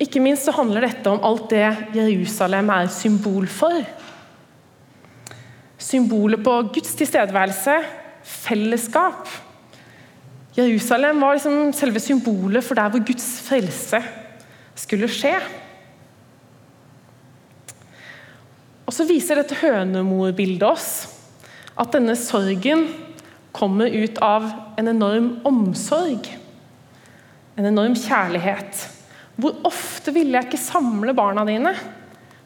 ikke 0.01 0.21
minst 0.21 0.45
så 0.45 0.53
handler 0.55 0.85
dette 0.85 1.09
om 1.09 1.23
alt 1.25 1.49
det 1.53 1.65
Jerusalem 1.95 2.69
er 2.73 2.89
symbol 2.93 3.47
for. 3.49 3.81
Symbolet 5.77 6.43
på 6.43 6.55
Guds 6.73 6.95
tilstedeværelse, 6.99 7.77
fellesskap. 8.27 9.29
Jerusalem 10.57 11.21
var 11.21 11.37
liksom 11.37 11.71
selve 11.73 12.01
symbolet 12.01 12.65
for 12.65 12.77
der 12.77 12.89
hvor 12.89 13.03
Guds 13.05 13.27
frelse 13.45 14.01
skulle 14.77 15.09
skje. 15.11 15.35
Og 18.87 18.95
så 18.95 19.05
viser 19.05 19.37
dette 19.37 19.57
hønemorbildet 19.59 20.65
oss 20.65 20.89
at 21.77 21.93
denne 21.93 22.15
sorgen 22.17 22.87
kommer 23.53 23.91
ut 23.91 24.17
av 24.23 24.47
en 24.79 24.89
enorm 24.89 25.31
omsorg. 25.47 26.29
En 27.57 27.67
enorm 27.69 27.97
kjærlighet. 27.97 28.96
Hvor 29.37 29.59
ofte 29.69 30.13
ville 30.15 30.33
jeg 30.33 30.49
ikke 30.49 30.59
samle 30.61 31.13
barna 31.17 31.45
dine? 31.45 31.73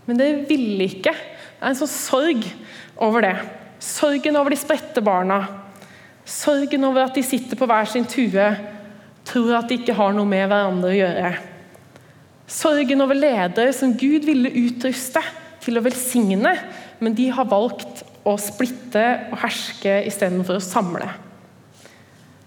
Men 0.07 0.19
det 0.19 0.29
ville 0.49 0.89
ikke. 0.89 1.13
Det 1.13 1.63
er 1.63 1.71
en 1.71 1.79
sånn 1.79 1.91
sorg 1.91 2.47
over 3.01 3.23
det. 3.23 3.35
Sorgen 3.81 4.37
over 4.37 4.53
de 4.53 4.59
spredte 4.59 5.03
barna. 5.05 5.39
Sorgen 6.27 6.83
over 6.85 7.07
at 7.07 7.15
de 7.17 7.23
sitter 7.25 7.57
på 7.57 7.67
hver 7.69 7.87
sin 7.89 8.05
tue, 8.09 8.49
tror 9.27 9.55
at 9.57 9.69
de 9.69 9.79
ikke 9.79 9.95
har 9.97 10.13
noe 10.13 10.27
med 10.27 10.45
hverandre 10.49 10.91
å 10.91 10.99
gjøre. 10.99 11.31
Sorgen 12.51 13.03
over 13.05 13.15
ledere 13.15 13.71
som 13.75 13.95
Gud 13.95 14.27
ville 14.27 14.51
utruste 14.65 15.23
til 15.63 15.79
å 15.79 15.85
velsigne, 15.85 16.55
men 16.99 17.15
de 17.15 17.29
har 17.31 17.47
valgt 17.49 18.03
å 18.27 18.35
splitte 18.41 19.05
og 19.31 19.39
herske 19.45 20.01
istedenfor 20.09 20.59
å 20.59 20.65
samle. 20.65 21.07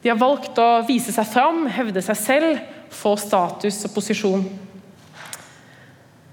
De 0.05 0.11
har 0.13 0.21
valgt 0.21 0.59
å 0.61 0.83
vise 0.85 1.15
seg 1.17 1.25
fram, 1.33 1.63
hevde 1.73 2.03
seg 2.05 2.19
selv, 2.21 2.59
få 2.93 3.15
status 3.17 3.79
og 3.89 3.95
posisjon. 3.95 4.45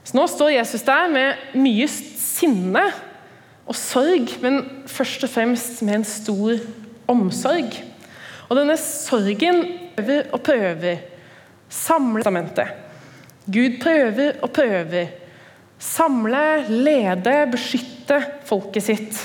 Så 0.03 0.17
Nå 0.17 0.25
står 0.27 0.57
Jesus 0.57 0.83
der 0.83 1.07
med 1.07 1.55
mye 1.55 1.87
sinne 1.87 2.83
og 3.63 3.77
sorg, 3.79 4.35
men 4.43 4.59
først 4.91 5.23
og 5.23 5.31
fremst 5.31 5.79
med 5.87 6.01
en 6.01 6.07
stor 6.09 6.59
omsorg. 7.07 7.71
Og 8.49 8.59
denne 8.59 8.75
sorgen 8.75 9.63
prøver 9.95 10.27
og 10.35 10.43
prøver. 10.43 11.03
Samle 11.71 12.19
testamentet. 12.25 12.73
Gud 13.47 13.79
prøver 13.79 14.41
og 14.43 14.51
prøver. 14.51 15.13
Samle, 15.79 16.65
lede, 16.67 17.37
beskytte 17.55 18.19
folket 18.45 18.83
sitt. 18.83 19.21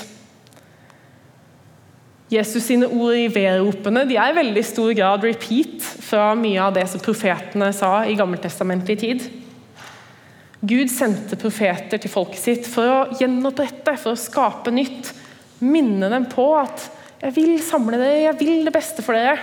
Jesus 2.27 2.65
sine 2.67 2.89
ord 2.91 3.15
i 3.15 3.29
vedropene 3.31 4.03
de 4.07 4.17
er 4.19 4.33
i 4.33 4.35
veldig 4.35 4.63
stor 4.67 4.91
grad 4.97 5.23
repeat 5.23 5.83
fra 6.03 6.33
mye 6.35 6.59
av 6.59 6.73
det 6.75 6.83
som 6.91 6.99
profetene 7.03 7.69
sa 7.75 8.01
i 8.03 8.17
gammeltestamentlig 8.19 8.97
tid. 8.99 9.23
Gud 10.67 10.91
sendte 10.91 11.37
profeter 11.39 12.01
til 12.01 12.11
folket 12.11 12.41
sitt 12.41 12.67
for 12.67 12.89
å 12.89 13.17
gjenopprette, 13.19 13.93
for 14.01 14.11
å 14.15 14.19
skape 14.19 14.73
nytt. 14.75 15.13
Minne 15.63 16.09
dem 16.11 16.25
på 16.27 16.49
at 16.59 16.89
'jeg 17.21 17.33
vil 17.35 17.59
samle 17.63 17.97
dere, 17.97 18.27
jeg 18.27 18.39
vil 18.39 18.65
det 18.65 18.73
beste 18.73 19.01
for 19.01 19.13
dere'. 19.13 19.39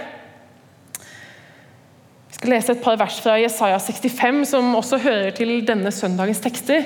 Jeg 2.29 2.35
skal 2.35 2.51
lese 2.51 2.71
et 2.73 2.83
par 2.83 2.97
vers 2.97 3.21
fra 3.21 3.39
Jesaja 3.39 3.79
65, 3.79 4.45
som 4.45 4.75
også 4.75 4.99
hører 4.99 5.31
til 5.31 5.65
denne 5.65 5.91
søndagens 5.91 6.41
tekster. 6.41 6.85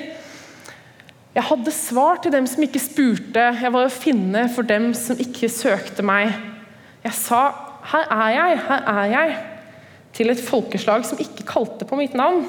Jeg 1.39 1.47
hadde 1.47 1.71
svar 1.71 2.17
til 2.19 2.33
dem 2.35 2.47
som 2.51 2.63
ikke 2.65 2.81
spurte, 2.83 3.43
jeg 3.61 3.71
var 3.71 3.85
å 3.87 3.91
finne 3.93 4.41
for 4.51 4.67
dem 4.67 4.89
som 4.97 5.15
ikke 5.23 5.47
søkte 5.47 6.03
meg. 6.03 6.33
Jeg 7.05 7.15
sa, 7.15 7.43
'Her 7.79 8.11
er 8.11 8.29
jeg, 8.35 8.57
her 8.67 8.81
er 8.91 9.05
jeg', 9.13 9.37
til 10.13 10.29
et 10.29 10.41
folkeslag 10.43 11.05
som 11.05 11.17
ikke 11.17 11.47
kalte 11.47 11.85
på 11.85 11.95
mitt 11.95 12.13
navn. 12.13 12.43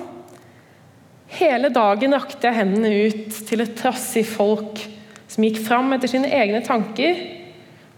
Hele 1.28 1.70
dagen 1.70 2.14
rakte 2.14 2.48
jeg 2.48 2.56
hendene 2.56 3.06
ut 3.06 3.30
til 3.46 3.60
et 3.60 3.76
trassig 3.78 4.26
folk 4.26 4.82
som 5.28 5.44
gikk 5.44 5.62
fram 5.62 5.92
etter 5.92 6.08
sine 6.08 6.26
egne 6.26 6.58
tanker, 6.66 7.14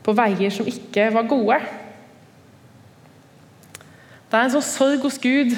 på 0.04 0.12
veier 0.12 0.50
som 0.50 0.66
ikke 0.66 1.08
var 1.14 1.22
gode. 1.22 1.56
Det 4.28 4.36
er 4.36 4.44
en 4.44 4.56
sånn 4.60 4.72
sorg 4.74 5.00
hos 5.00 5.16
Gud 5.16 5.56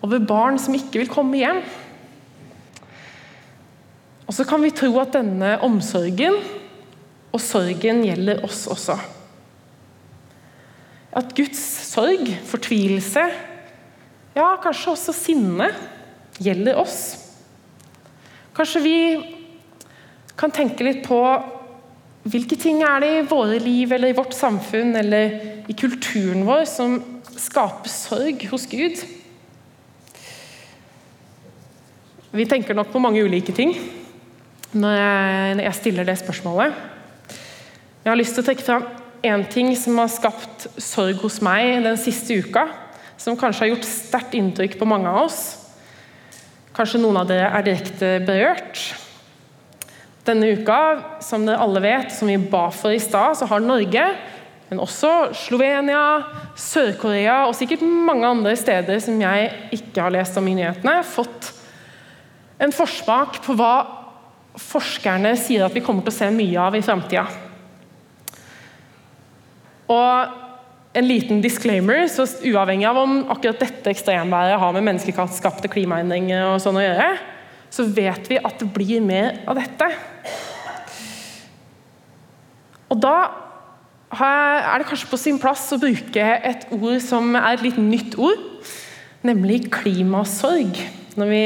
over 0.00 0.18
barn 0.22 0.58
som 0.58 0.74
ikke 0.74 1.02
vil 1.02 1.10
komme 1.10 1.42
hjem. 1.42 1.64
Og 4.24 4.32
så 4.32 4.46
kan 4.48 4.62
vi 4.64 4.72
tro 4.72 4.90
at 5.02 5.16
denne 5.16 5.56
omsorgen 5.64 6.38
og 7.34 7.42
sorgen 7.42 8.04
gjelder 8.06 8.44
oss 8.46 8.64
også. 8.70 8.96
At 11.14 11.34
Guds 11.36 11.60
sorg, 11.90 12.30
fortvilelse, 12.48 13.24
ja, 14.34 14.46
kanskje 14.62 14.94
også 14.94 15.14
sinne, 15.14 15.68
gjelder 16.42 16.78
oss. 16.80 17.02
Kanskje 18.54 18.82
vi 18.82 18.98
kan 20.38 20.54
tenke 20.54 20.86
litt 20.86 21.04
på 21.06 21.20
hvilke 22.24 22.56
ting 22.58 22.80
er 22.82 23.02
det 23.04 23.10
i 23.18 23.26
våre 23.28 23.58
liv 23.60 23.92
eller 23.92 24.10
i 24.10 24.16
vårt 24.16 24.34
samfunn 24.34 24.96
eller 24.96 25.68
i 25.68 25.76
kulturen 25.76 26.46
vår 26.48 26.64
som 26.70 26.96
skaper 27.36 27.92
sorg 27.92 28.46
hos 28.50 28.64
Gud? 28.70 29.02
Vi 32.34 32.46
tenker 32.50 32.74
nok 32.74 32.90
på 32.90 33.02
mange 33.02 33.22
ulike 33.22 33.54
ting 33.54 33.76
når 34.74 35.62
jeg 35.62 35.78
stiller 35.78 36.06
det 36.06 36.18
spørsmålet. 36.20 36.74
Jeg 38.04 38.10
har 38.10 38.18
lyst 38.18 38.36
til 38.36 38.44
å 38.44 38.48
trekke 38.48 38.66
fram 38.66 38.86
én 39.24 39.44
ting 39.48 39.70
som 39.78 39.96
har 40.02 40.10
skapt 40.12 40.66
sorg 40.82 41.22
hos 41.24 41.40
meg 41.44 41.84
den 41.86 41.96
siste 42.00 42.36
uka. 42.36 42.66
Som 43.16 43.38
kanskje 43.38 43.64
har 43.64 43.72
gjort 43.72 43.86
sterkt 43.88 44.34
inntrykk 44.36 44.76
på 44.80 44.88
mange 44.88 45.08
av 45.08 45.24
oss. 45.24 45.40
Kanskje 46.74 47.00
noen 47.00 47.22
av 47.22 47.30
dere 47.30 47.48
er 47.54 47.64
direkte 47.64 48.18
berørt. 48.26 48.82
Denne 50.26 50.50
uka, 50.58 50.78
som 51.22 51.46
dere 51.46 51.62
alle 51.62 51.82
vet, 51.84 52.12
som 52.12 52.28
vi 52.28 52.36
ba 52.36 52.66
for 52.74 52.92
i 52.92 53.00
stad, 53.00 53.38
så 53.38 53.48
har 53.48 53.62
Norge, 53.62 54.04
men 54.70 54.80
også 54.82 55.30
Slovenia, 55.36 56.24
Sør-Korea 56.58 57.44
og 57.46 57.54
sikkert 57.56 57.84
mange 57.84 58.26
andre 58.26 58.56
steder 58.58 58.98
som 59.04 59.20
jeg 59.20 59.50
ikke 59.76 60.06
har 60.06 60.14
lest 60.14 60.36
om 60.40 60.48
i 60.48 60.56
nyhetene, 60.56 61.02
fått 61.06 61.52
en 62.64 62.72
forsmak 62.74 63.42
på 63.44 63.56
hva 63.58 64.03
forskerne 64.60 65.34
sier 65.38 65.64
at 65.66 65.74
vi 65.74 65.82
kommer 65.84 66.04
til 66.04 66.14
å 66.14 66.18
se 66.18 66.30
mye 66.34 66.62
av 66.62 66.76
i 66.78 66.82
framtida. 66.84 67.26
Og 69.90 70.40
en 70.94 71.06
liten 71.08 71.40
disclaimer, 71.42 72.06
så 72.06 72.26
uavhengig 72.46 72.86
av 72.86 73.00
om 73.02 73.16
akkurat 73.34 73.62
dette 73.64 73.90
ekstremværet 73.90 74.60
har 74.62 74.74
med 74.76 74.86
menneskeskapte 74.86 75.70
klimaendringer 75.72 76.52
og 76.52 76.60
sånn 76.62 76.78
å 76.78 76.84
gjøre, 76.84 77.08
så 77.74 77.86
vet 77.90 78.30
vi 78.30 78.38
at 78.38 78.60
det 78.62 78.68
blir 78.70 79.02
mer 79.02 79.40
av 79.50 79.58
dette. 79.58 79.88
Og 82.94 83.00
da 83.02 83.16
er 84.14 84.78
det 84.78 84.86
kanskje 84.86 85.10
på 85.10 85.18
sin 85.18 85.40
plass 85.42 85.66
å 85.74 85.80
bruke 85.82 86.22
et 86.22 86.68
ord 86.70 87.00
som 87.02 87.34
er 87.34 87.56
et 87.56 87.64
litt 87.66 87.80
nytt 87.82 88.14
ord, 88.14 88.38
nemlig 89.26 89.64
klimasorg. 89.74 90.78
Når 91.18 91.32
vi 91.32 91.44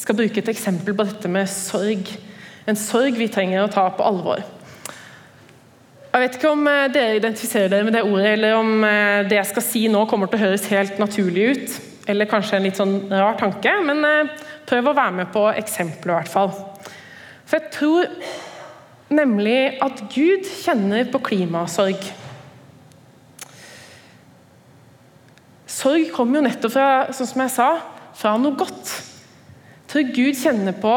skal 0.00 0.18
bruke 0.18 0.42
et 0.42 0.52
eksempel 0.52 0.96
på 0.96 1.06
dette 1.08 1.30
med 1.32 1.48
sorg. 1.50 2.10
En 2.68 2.78
sorg 2.78 3.16
vi 3.18 3.30
trenger 3.32 3.64
å 3.64 3.72
ta 3.72 3.86
på 3.94 4.04
alvor. 4.04 4.42
Jeg 6.16 6.22
vet 6.22 6.36
ikke 6.38 6.50
om 6.54 6.62
eh, 6.70 6.86
dere 6.88 7.18
identifiserer 7.18 7.68
dere 7.68 7.84
med 7.84 7.92
det 7.92 8.06
ordet, 8.06 8.30
eller 8.38 8.54
om 8.56 8.84
eh, 8.88 9.26
det 9.28 9.36
jeg 9.36 9.50
skal 9.50 9.64
si 9.66 9.82
nå 9.92 10.06
kommer 10.08 10.30
til 10.32 10.40
å 10.40 10.46
høres 10.46 10.68
helt 10.72 11.00
naturlig 11.02 11.48
ut. 11.52 11.74
Eller 12.08 12.30
kanskje 12.30 12.56
en 12.56 12.64
litt 12.64 12.78
sånn 12.78 12.94
rar 13.10 13.36
tanke, 13.40 13.72
men 13.84 14.00
eh, 14.08 14.30
prøv 14.68 14.88
å 14.88 14.96
være 14.96 15.16
med 15.18 15.32
på 15.34 15.42
eksempelet 15.52 16.12
i 16.12 16.16
hvert 16.16 16.32
fall. 16.32 16.54
For 17.46 17.58
jeg 17.58 17.72
tror 17.74 18.08
nemlig 19.12 19.58
at 19.84 20.00
Gud 20.14 20.48
kjenner 20.64 21.04
på 21.12 21.20
klimasorg. 21.28 22.08
Sorg 25.68 26.08
kommer 26.14 26.40
jo 26.40 26.46
nettopp 26.46 26.72
fra, 26.72 26.88
sånn 27.12 27.28
som 27.28 27.44
jeg 27.44 27.54
sa, 27.58 27.68
fra 28.16 28.34
noe 28.40 28.56
godt. 28.56 28.94
Tror 29.96 30.10
Gud 30.12 30.36
kjenner 30.36 30.74
på 30.76 30.90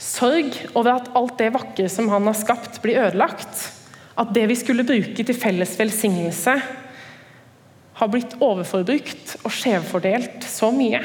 Sorg 0.00 0.54
over 0.70 0.94
at 0.94 1.10
alt 1.18 1.34
det 1.36 1.50
vakre 1.52 1.84
som 1.92 2.08
han 2.08 2.24
har 2.24 2.38
skapt, 2.40 2.78
blir 2.80 3.02
ødelagt. 3.02 3.66
At 4.16 4.32
det 4.32 4.46
vi 4.48 4.56
skulle 4.56 4.86
bruke 4.88 5.26
til 5.28 5.36
felles 5.36 5.74
velsignelse, 5.76 6.54
har 8.00 8.10
blitt 8.14 8.38
overforbrukt 8.40 9.36
og 9.42 9.52
skjevfordelt 9.52 10.48
så 10.48 10.72
mye. 10.72 11.04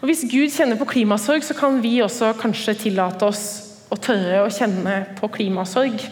Og 0.00 0.08
Hvis 0.08 0.24
Gud 0.32 0.48
kjenner 0.56 0.80
på 0.80 0.88
klimasorg, 0.96 1.44
så 1.44 1.52
kan 1.52 1.82
vi 1.84 1.98
også 2.00 2.32
kanskje 2.40 2.78
tillate 2.88 3.28
oss 3.28 3.46
å 3.92 4.00
tørre 4.00 4.46
å 4.46 4.48
kjenne 4.48 5.02
på 5.20 5.28
klimasorg. 5.36 6.08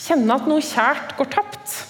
Kjenne 0.00 0.40
at 0.40 0.48
noe 0.48 0.64
kjært 0.64 1.18
går 1.20 1.34
tapt. 1.36 1.80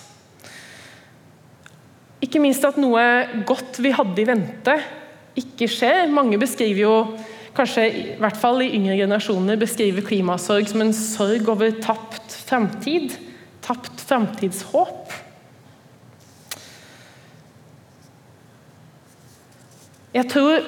Ikke 2.26 2.42
minst 2.42 2.66
at 2.66 2.74
noe 2.82 3.44
godt 3.46 3.78
vi 3.78 3.94
hadde 3.94 4.18
i 4.18 4.32
vente, 4.34 4.82
ikke 5.38 5.68
skjer. 5.70 6.10
Mange 6.12 6.38
beskriver 6.40 6.82
jo 6.82 6.94
kanskje 7.56 7.86
i 7.86 8.04
hvert 8.20 8.38
fall 8.38 8.62
i 8.64 8.70
yngre 8.76 8.96
generasjoner 8.98 9.58
beskriver 9.60 10.06
klimasorg 10.06 10.68
som 10.70 10.84
en 10.84 10.94
sorg 10.96 11.48
over 11.50 11.74
tapt 11.82 12.36
framtid. 12.48 13.16
Tapt 13.64 14.02
framtidshåp. 14.06 15.14
Jeg 20.14 20.26
tror 20.32 20.64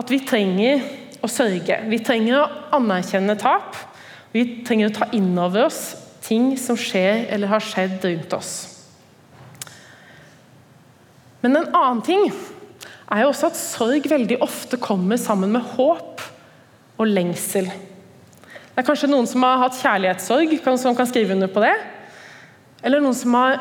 at 0.00 0.12
vi 0.12 0.20
trenger 0.24 0.84
å 1.20 1.28
sørge. 1.28 1.76
Vi 1.90 1.98
trenger 2.04 2.38
å 2.38 2.50
anerkjenne 2.78 3.36
tap. 3.40 3.76
Vi 4.32 4.62
trenger 4.64 4.88
å 4.88 4.96
ta 4.96 5.10
inn 5.16 5.34
over 5.36 5.66
oss 5.66 5.82
ting 6.24 6.54
som 6.60 6.78
skjer 6.78 7.26
eller 7.32 7.50
har 7.50 7.64
skjedd 7.64 8.04
rundt 8.04 8.32
oss. 8.36 8.52
Men 11.40 11.56
en 11.56 11.70
annen 11.74 12.02
ting 12.04 12.26
er 13.10 13.24
jo 13.24 13.30
også 13.32 13.50
at 13.50 13.58
sorg 13.58 14.06
veldig 14.10 14.38
ofte 14.44 14.78
kommer 14.80 15.18
sammen 15.18 15.50
med 15.54 15.66
håp 15.74 16.22
og 17.00 17.08
lengsel. 17.10 17.66
Det 17.66 18.78
er 18.78 18.86
kanskje 18.86 19.10
noen 19.10 19.26
som 19.28 19.42
har 19.44 19.58
hatt 19.64 19.78
kjærlighetssorg, 19.80 20.54
som 20.78 20.96
kan 20.96 21.08
skrive 21.10 21.34
under 21.34 21.50
på 21.50 21.62
det. 21.64 21.74
Eller 22.86 23.02
noen 23.02 23.16
som 23.16 23.34
har 23.36 23.58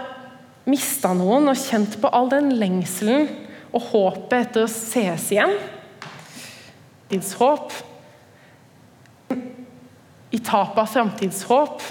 mista 0.69 1.11
noen 1.17 1.49
og 1.49 1.57
kjent 1.57 1.97
på 1.99 2.11
all 2.13 2.29
den 2.31 2.53
lengselen 2.61 3.27
og 3.73 3.89
håpet 3.89 4.37
etter 4.39 4.65
å 4.65 4.71
sees 4.71 5.29
igjen. 5.33 5.57
Framtidshåp. 7.09 7.73
I 10.29 10.39
tapet 10.45 10.77
av 10.83 10.89
framtidshåp. 10.93 11.81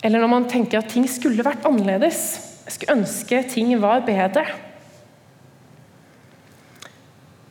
Eller 0.00 0.22
når 0.22 0.32
man 0.32 0.48
tenker 0.48 0.80
at 0.80 0.88
ting 0.88 1.04
skulle 1.08 1.44
vært 1.44 1.66
annerledes. 1.68 2.22
Jeg 2.64 2.78
skulle 2.78 2.96
ønske 3.02 3.42
ting 3.52 3.74
var 3.82 4.00
bedre. 4.06 4.46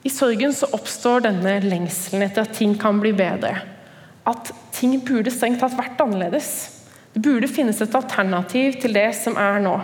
I 0.01 0.08
sorgen 0.19 0.53
så 0.55 0.69
oppstår 0.75 1.23
denne 1.25 1.59
lengselen 1.63 2.25
etter 2.25 2.45
at 2.45 2.57
ting 2.57 2.75
kan 2.79 2.99
bli 3.01 3.13
bedre. 3.15 3.55
At 4.27 4.51
ting 4.75 4.97
burde 5.05 5.31
strengt 5.33 5.61
tatt 5.63 5.77
vært 5.77 6.01
annerledes. 6.03 6.51
Det 7.13 7.23
burde 7.25 7.49
finnes 7.49 7.79
et 7.81 7.95
alternativ 7.95 8.77
til 8.83 8.93
det 8.95 9.09
som 9.17 9.39
er 9.39 9.63
nå. 9.63 9.77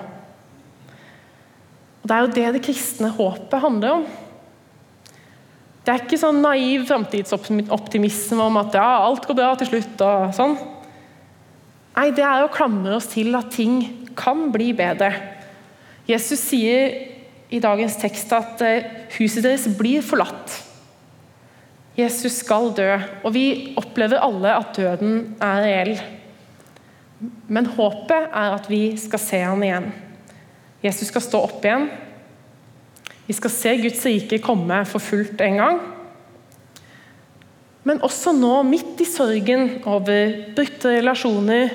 Og 2.04 2.06
Det 2.06 2.14
er 2.16 2.22
jo 2.22 2.34
det 2.36 2.50
det 2.54 2.64
kristne 2.68 3.10
håpet 3.16 3.64
handler 3.64 3.98
om. 3.98 4.06
Det 5.86 5.94
er 5.94 6.02
ikke 6.02 6.18
sånn 6.18 6.42
naiv 6.42 6.86
framtidsoptimisme 6.90 8.42
om 8.42 8.58
at 8.62 8.78
ja, 8.78 8.86
alt 9.06 9.26
går 9.26 9.38
bra 9.38 9.52
til 9.58 9.70
slutt. 9.70 10.02
og 10.02 10.34
sånn. 10.38 10.56
Nei, 11.96 12.10
det 12.12 12.26
er 12.26 12.44
å 12.44 12.52
klamre 12.54 12.98
oss 12.98 13.08
til 13.14 13.34
at 13.38 13.54
ting 13.54 13.80
kan 14.18 14.50
bli 14.54 14.72
bedre. 14.78 15.12
Jesus 16.10 16.42
sier 16.42 17.15
i 17.54 17.62
dagens 17.62 17.98
tekst 18.02 18.32
at 18.36 18.62
eh, 18.66 18.88
huset 19.18 19.46
deres 19.46 19.68
blir 19.78 20.06
forlatt. 20.06 20.62
Jesus 21.96 22.42
skal 22.42 22.74
dø, 22.76 22.90
og 23.24 23.32
vi 23.36 23.76
opplever 23.80 24.24
alle 24.24 24.52
at 24.52 24.76
døden 24.76 25.36
er 25.44 25.62
reell. 25.64 25.94
Men 27.48 27.70
håpet 27.78 28.34
er 28.36 28.56
at 28.58 28.68
vi 28.68 28.98
skal 29.00 29.22
se 29.22 29.40
ham 29.46 29.64
igjen. 29.64 29.88
Jesus 30.84 31.08
skal 31.08 31.24
stå 31.24 31.46
opp 31.48 31.64
igjen. 31.64 31.88
Vi 33.26 33.34
skal 33.34 33.54
se 33.54 33.76
Guds 33.80 34.04
rike 34.06 34.42
komme 34.44 34.82
for 34.90 35.02
fullt 35.02 35.40
en 35.42 35.62
gang. 35.62 35.80
Men 37.86 38.02
også 38.06 38.34
nå, 38.36 38.60
midt 38.68 39.02
i 39.02 39.08
sorgen 39.08 39.80
over 39.88 40.34
brutte 40.58 40.98
relasjoner, 40.98 41.74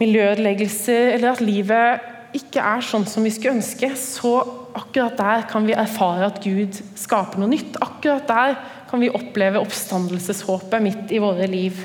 miljøødeleggelser 0.00 1.10
eller 1.18 1.34
at 1.34 1.42
livet 1.44 2.06
ikke 2.36 2.62
er 2.62 2.84
sånn 2.84 3.06
som 3.08 3.24
vi 3.26 3.32
skulle 3.34 3.58
ønske, 3.58 3.90
så 3.98 4.34
akkurat 4.76 5.16
der 5.18 5.46
kan 5.50 5.66
vi 5.66 5.76
erfare 5.76 6.28
at 6.28 6.40
Gud 6.44 6.76
skaper 6.98 7.40
noe 7.40 7.50
nytt. 7.50 7.78
Akkurat 7.82 8.28
der 8.28 8.58
kan 8.90 9.02
vi 9.02 9.10
oppleve 9.14 9.62
oppstandelseshåpet 9.62 10.84
midt 10.84 11.14
i 11.14 11.20
våre 11.22 11.46
liv. 11.50 11.78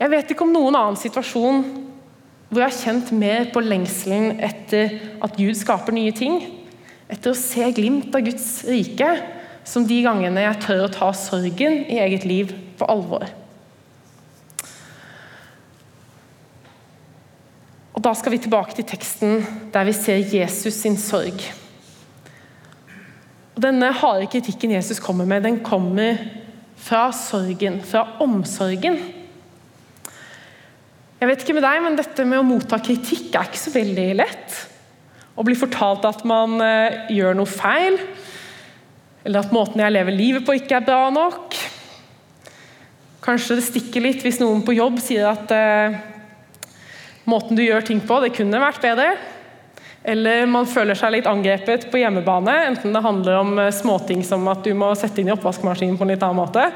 Jeg 0.00 0.10
vet 0.10 0.32
ikke 0.32 0.46
om 0.46 0.54
noen 0.54 0.76
annen 0.78 0.98
situasjon 0.98 1.62
hvor 2.50 2.60
jeg 2.60 2.70
har 2.70 2.80
kjent 2.80 3.12
mer 3.18 3.48
på 3.54 3.62
lengselen 3.64 4.40
etter 4.44 4.98
at 5.24 5.38
Gud 5.38 5.56
skaper 5.58 5.94
nye 5.96 6.12
ting. 6.14 6.42
Etter 7.10 7.32
å 7.32 7.38
se 7.38 7.66
glimt 7.74 8.14
av 8.14 8.26
Guds 8.26 8.48
rike, 8.68 9.08
som 9.66 9.86
de 9.88 10.02
gangene 10.04 10.44
jeg 10.44 10.60
tør 10.66 10.84
å 10.86 10.92
ta 10.92 11.08
sorgen 11.16 11.80
i 11.88 11.98
eget 12.04 12.26
liv 12.28 12.52
på 12.78 12.86
alvor. 12.90 13.26
Da 18.04 18.12
skal 18.12 18.34
vi 18.34 18.42
tilbake 18.44 18.74
til 18.76 18.84
teksten 18.84 19.38
der 19.72 19.86
vi 19.88 19.94
ser 19.96 20.20
Jesus 20.28 20.76
sin 20.82 20.96
sorg. 21.00 21.40
Og 23.54 23.62
Denne 23.64 23.92
harde 23.96 24.28
kritikken 24.28 24.74
Jesus 24.74 25.00
kommer 25.00 25.24
med, 25.24 25.46
den 25.46 25.62
kommer 25.64 26.18
fra 26.76 27.06
sorgen, 27.16 27.78
fra 27.80 28.02
omsorgen. 28.20 28.98
Jeg 31.20 31.30
vet 31.30 31.44
ikke 31.44 31.56
med 31.56 31.64
deg, 31.64 31.80
men 31.80 31.96
Dette 31.96 32.28
med 32.28 32.42
å 32.42 32.44
motta 32.44 32.76
kritikk 32.82 33.32
er 33.32 33.48
ikke 33.48 33.62
så 33.62 33.72
veldig 33.72 34.08
lett. 34.20 34.60
Å 35.34 35.46
bli 35.46 35.56
fortalt 35.56 36.04
at 36.04 36.26
man 36.28 36.58
uh, 36.60 37.08
gjør 37.08 37.38
noe 37.38 37.48
feil, 37.48 37.96
eller 39.24 39.40
at 39.40 39.54
måten 39.54 39.80
jeg 39.80 39.94
lever 39.94 40.18
livet 40.18 40.44
på, 40.44 40.58
ikke 40.58 40.76
er 40.76 40.84
bra 40.84 41.06
nok. 41.14 41.56
Kanskje 43.24 43.56
det 43.56 43.64
stikker 43.70 44.04
litt 44.04 44.20
hvis 44.20 44.42
noen 44.42 44.60
på 44.66 44.76
jobb 44.76 45.00
sier 45.00 45.30
at 45.30 45.54
uh, 45.56 46.02
måten 47.28 47.56
du 47.56 47.64
gjør 47.64 47.86
ting 47.86 48.02
på, 48.04 48.20
det 48.22 48.34
kunne 48.36 48.62
vært 48.62 48.82
bedre. 48.84 49.14
Eller 50.04 50.44
man 50.50 50.66
føler 50.68 50.98
seg 50.98 51.14
litt 51.14 51.28
angrepet 51.28 51.86
på 51.88 51.96
hjemmebane, 52.02 52.54
enten 52.68 52.92
det 52.92 53.00
handler 53.06 53.38
om 53.38 53.54
eh, 53.62 53.70
småting 53.72 54.20
som 54.26 54.44
at 54.52 54.60
du 54.66 54.74
må 54.76 54.90
sette 55.00 55.22
inn 55.22 55.30
i 55.30 55.32
oppvaskmaskinen 55.32 55.96
på 55.96 56.04
en 56.04 56.12
litt 56.12 56.26
annen 56.26 56.42
måte, 56.42 56.66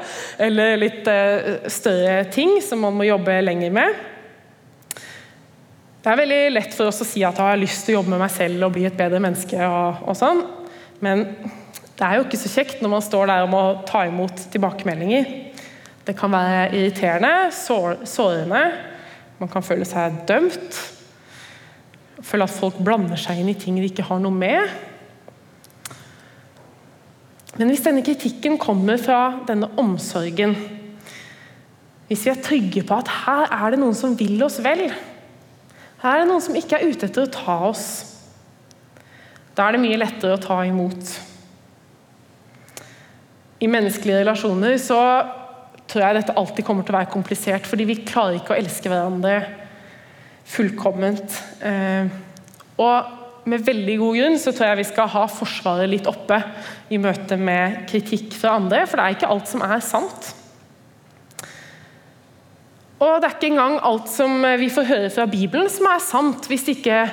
eller 0.41 0.79
litt 0.81 1.05
eh, 1.11 1.67
større 1.69 2.23
ting 2.33 2.57
som 2.65 2.81
man 2.81 2.97
må 2.97 3.05
jobbe 3.05 3.37
lenger 3.45 3.75
med. 3.75 3.99
Det 5.99 6.09
er 6.09 6.21
veldig 6.23 6.43
lett 6.55 6.73
for 6.73 6.89
oss 6.89 7.03
å 7.03 7.05
si 7.05 7.21
at 7.27 7.37
jeg 7.37 7.51
har 7.51 7.61
lyst 7.61 7.85
til 7.85 7.93
å 7.93 7.99
jobbe 7.99 8.15
med 8.15 8.23
meg 8.23 8.33
selv 8.33 8.65
og 8.65 8.73
bli 8.73 8.87
et 8.89 8.97
bedre 8.97 9.21
menneske. 9.21 9.61
og, 9.61 10.01
og 10.09 10.17
sånn, 10.17 10.41
Men 11.05 11.27
det 11.99 12.07
er 12.07 12.17
jo 12.17 12.25
ikke 12.25 12.39
så 12.39 12.49
kjekt 12.53 12.81
når 12.81 12.93
man 12.95 13.03
står 13.05 13.29
der 13.29 13.45
og 13.45 13.51
må 13.51 13.63
ta 13.85 14.05
imot 14.07 14.47
tilbakemeldinger. 14.53 15.27
Det 16.07 16.15
kan 16.17 16.31
være 16.33 16.69
irriterende, 16.71 17.51
sår, 17.53 17.99
sårende, 18.09 18.63
man 19.39 19.51
kan 19.51 19.63
føle 19.63 19.87
seg 19.87 20.23
dømt. 20.29 20.79
Føle 22.19 22.45
at 22.45 22.53
folk 22.53 22.79
blander 22.83 23.19
seg 23.19 23.39
inn 23.39 23.51
i 23.51 23.57
ting 23.57 23.79
de 23.79 23.87
ikke 23.87 24.07
har 24.09 24.19
noe 24.21 24.35
med. 24.35 24.73
Men 27.59 27.71
hvis 27.71 27.83
denne 27.83 28.03
kritikken 28.05 28.59
kommer 28.59 28.99
fra 29.01 29.39
denne 29.47 29.71
omsorgen, 29.79 30.53
hvis 32.09 32.25
vi 32.25 32.31
er 32.31 32.43
trygge 32.43 32.83
på 32.87 32.99
at 32.99 33.09
her 33.25 33.51
er 33.53 33.73
det 33.73 33.79
noen 33.81 33.97
som 33.97 34.15
vil 34.19 34.39
oss 34.45 34.59
vel, 34.63 34.87
her 35.99 36.13
er 36.13 36.23
det 36.23 36.29
noen 36.29 36.43
som 36.43 36.55
ikke 36.55 36.77
er 36.77 36.91
ute 36.91 37.09
etter 37.09 37.27
å 37.27 37.33
ta 37.33 37.57
oss, 37.69 37.87
da 39.55 39.67
er 39.67 39.75
det 39.75 39.83
mye 39.83 39.99
lettere 39.99 40.37
å 40.37 40.41
ta 40.41 40.61
imot. 40.67 41.11
I 43.59 43.67
menneskelige 43.67 44.21
relasjoner 44.21 44.77
så 44.79 44.99
tror 45.89 46.05
jeg 46.05 46.19
dette 46.19 46.35
alltid 46.37 46.65
kommer 46.67 46.85
til 46.85 46.93
å 46.93 46.99
være 46.99 47.13
komplisert, 47.13 47.67
fordi 47.69 47.87
vi 47.89 48.01
klarer 48.05 48.37
ikke 48.39 48.53
å 48.53 48.59
elske 48.59 48.91
hverandre 48.91 49.39
fullkomment. 50.49 51.39
Eh, 51.65 52.09
og 52.79 53.47
med 53.49 53.65
veldig 53.65 53.95
god 54.01 54.17
grunn 54.19 54.37
så 54.41 54.53
tror 54.53 54.69
jeg 54.69 54.81
vi 54.81 54.89
skal 54.91 55.09
ha 55.13 55.23
Forsvaret 55.31 55.89
litt 55.89 56.09
oppe 56.09 56.37
i 56.93 56.99
møte 57.01 57.37
med 57.39 57.85
kritikk 57.89 58.35
fra 58.37 58.57
andre, 58.59 58.83
for 58.85 58.99
det 58.99 59.05
er 59.05 59.17
ikke 59.17 59.31
alt 59.33 59.49
som 59.49 59.63
er 59.65 59.81
sant. 59.85 60.33
Og 62.99 63.21
det 63.21 63.29
er 63.29 63.35
ikke 63.37 63.51
engang 63.53 63.77
alt 63.87 64.09
som 64.11 64.43
vi 64.59 64.67
får 64.73 64.89
høre 64.89 65.11
fra 65.13 65.25
Bibelen 65.31 65.69
som 65.71 65.87
er 65.87 66.01
sant, 66.03 66.49
hvis 66.51 66.65
det 66.67 66.79
ikke 66.81 67.03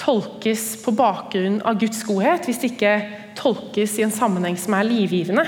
tolkes 0.00 0.64
på 0.82 0.94
bakgrunn 0.96 1.60
av 1.68 1.76
Guds 1.78 2.00
godhet, 2.08 2.48
hvis 2.48 2.62
det 2.62 2.72
ikke 2.72 2.94
tolkes 3.38 3.98
i 4.00 4.06
en 4.06 4.14
sammenheng 4.14 4.56
som 4.58 4.74
er 4.74 4.88
livgivende. 4.88 5.44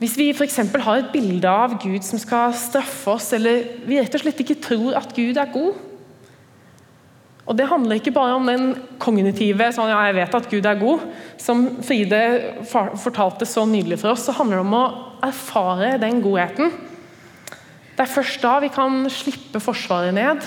Hvis 0.00 0.16
vi 0.16 0.30
f.eks. 0.32 0.56
har 0.56 0.96
et 0.96 1.12
bilde 1.12 1.48
av 1.48 1.74
Gud 1.82 2.04
som 2.06 2.20
skal 2.20 2.54
straffe 2.56 3.12
oss, 3.12 3.28
eller 3.36 3.66
vi 3.84 3.98
rett 4.00 4.14
og 4.16 4.22
slett 4.22 4.38
ikke 4.40 4.56
tror 4.64 4.96
at 4.96 5.12
Gud 5.16 5.36
er 5.36 5.52
god 5.52 5.74
Og 7.44 7.56
Det 7.58 7.66
handler 7.68 7.98
ikke 7.98 8.14
bare 8.14 8.38
om 8.38 8.46
den 8.48 8.70
kognitive 9.02 9.68
sånn, 9.74 9.90
ja, 9.90 9.98
jeg 10.08 10.16
vet 10.20 10.36
at 10.38 10.48
Gud 10.48 10.68
er 10.70 10.80
god, 10.80 11.04
som 11.40 11.66
Fride 11.84 12.20
fortalte 12.70 13.48
så 13.48 13.64
nydelig 13.66 13.98
for 14.00 14.14
oss. 14.14 14.22
Så 14.28 14.36
handler 14.36 14.60
det 14.60 14.66
om 14.68 14.76
å 14.78 14.84
erfare 15.26 15.96
den 15.98 16.20
godheten. 16.22 16.70
Det 17.96 18.04
er 18.06 18.12
først 18.14 18.40
da 18.44 18.54
vi 18.62 18.70
kan 18.72 19.02
slippe 19.10 19.60
forsvaret 19.60 20.14
ned. 20.14 20.46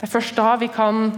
Det 0.00 0.08
er 0.08 0.14
først 0.14 0.34
da 0.40 0.54
vi 0.62 0.70
kan 0.72 1.10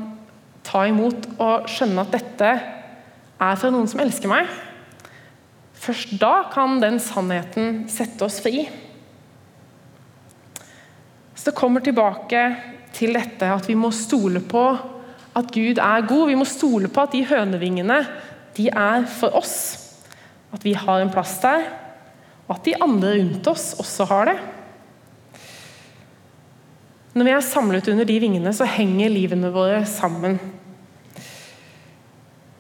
ta 0.67 0.83
imot 0.91 1.31
og 1.39 1.71
skjønne 1.71 2.03
at 2.03 2.17
dette 2.19 2.51
er 2.57 3.61
fra 3.61 3.71
noen 3.71 3.87
som 3.89 4.03
elsker 4.03 4.35
meg. 4.35 4.51
Først 5.87 6.17
da 6.19 6.49
kan 6.51 6.81
den 6.83 6.99
sannheten 7.03 7.85
sette 7.91 8.27
oss 8.27 8.41
fri. 8.43 8.65
Så 11.37 11.51
det 11.53 11.59
kommer 11.59 11.85
tilbake 11.85 12.43
til 12.97 13.15
dette 13.15 13.47
at 13.55 13.69
vi 13.69 13.77
må 13.79 13.93
stole 13.95 14.43
på 14.43 14.65
at 15.37 15.53
Gud 15.55 15.79
er 15.79 16.07
god. 16.09 16.25
Vi 16.31 16.39
må 16.39 16.47
stole 16.49 16.91
på 16.91 17.05
at 17.05 17.15
de 17.15 17.23
hønevingene 17.29 18.01
de 18.57 18.67
er 18.73 19.07
for 19.07 19.37
oss. 19.39 19.57
At 20.51 20.65
vi 20.65 20.75
har 20.75 21.03
en 21.03 21.13
plass 21.13 21.37
der, 21.43 21.67
og 22.47 22.57
at 22.57 22.67
de 22.67 22.77
andre 22.83 23.17
rundt 23.19 23.51
oss 23.51 23.75
også 23.79 24.07
har 24.11 24.31
det. 24.31 24.37
Når 27.17 27.27
vi 27.27 27.33
er 27.33 27.45
samlet 27.45 27.89
under 27.93 28.09
de 28.09 28.19
vingene, 28.21 28.53
så 28.53 28.67
henger 28.69 29.13
livene 29.13 29.53
våre 29.55 29.85
sammen. 29.89 30.39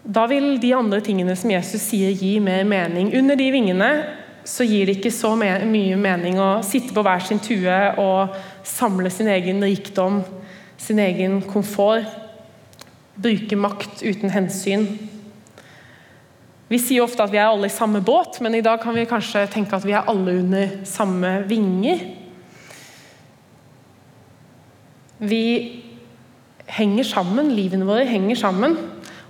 Da 0.07 0.23
vil 0.31 0.61
de 0.63 0.71
andre 0.77 1.01
tingene 1.03 1.35
som 1.39 1.51
Jesus 1.51 1.83
sier, 1.89 2.13
gi 2.15 2.37
mer 2.43 2.63
mening. 2.69 3.11
Under 3.19 3.39
de 3.39 3.49
vingene 3.51 3.91
så 4.47 4.63
gir 4.63 4.87
det 4.87 5.01
ikke 5.01 5.11
så 5.11 5.33
mye 5.35 5.97
mening 5.99 6.39
å 6.39 6.61
sitte 6.63 6.95
på 6.95 7.03
hver 7.03 7.25
sin 7.27 7.43
tue 7.43 7.79
og 7.99 8.37
samle 8.67 9.11
sin 9.11 9.27
egen 9.33 9.65
rikdom, 9.67 10.21
sin 10.79 11.03
egen 11.03 11.41
komfort. 11.51 12.07
Bruke 13.19 13.59
makt 13.59 14.05
uten 14.05 14.31
hensyn. 14.31 14.87
Vi 16.71 16.79
sier 16.83 17.03
ofte 17.03 17.25
at 17.25 17.33
vi 17.33 17.41
er 17.41 17.49
alle 17.49 17.67
i 17.71 17.75
samme 17.75 18.03
båt, 18.05 18.39
men 18.43 18.55
i 18.55 18.63
dag 18.63 18.79
kan 18.83 18.95
vi 18.95 19.07
kanskje 19.11 19.47
tenke 19.51 19.75
at 19.75 19.87
vi 19.87 19.95
er 19.97 20.07
alle 20.11 20.39
under 20.43 20.79
samme 20.87 21.41
vinger. 21.51 22.03
Vi 25.19 25.45
henger 26.77 27.07
sammen, 27.07 27.55
livene 27.57 27.87
våre 27.89 28.07
henger 28.07 28.39
sammen. 28.39 28.77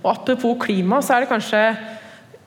Og 0.03 0.11
Apropos 0.13 0.57
klima, 0.61 1.01
så 1.01 1.15
er 1.15 1.23
det 1.23 1.31
kanskje 1.31 1.61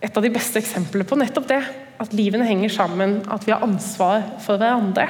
et 0.01 0.17
av 0.17 0.25
de 0.25 0.33
beste 0.33 0.61
eksemplene 0.61 1.07
på 1.09 1.19
nettopp 1.21 1.49
det. 1.51 1.61
At 2.01 2.15
livene 2.17 2.47
henger 2.49 2.73
sammen, 2.73 3.19
at 3.29 3.45
vi 3.45 3.53
har 3.53 3.65
ansvar 3.67 4.25
for 4.41 4.61
hverandre. 4.61 5.09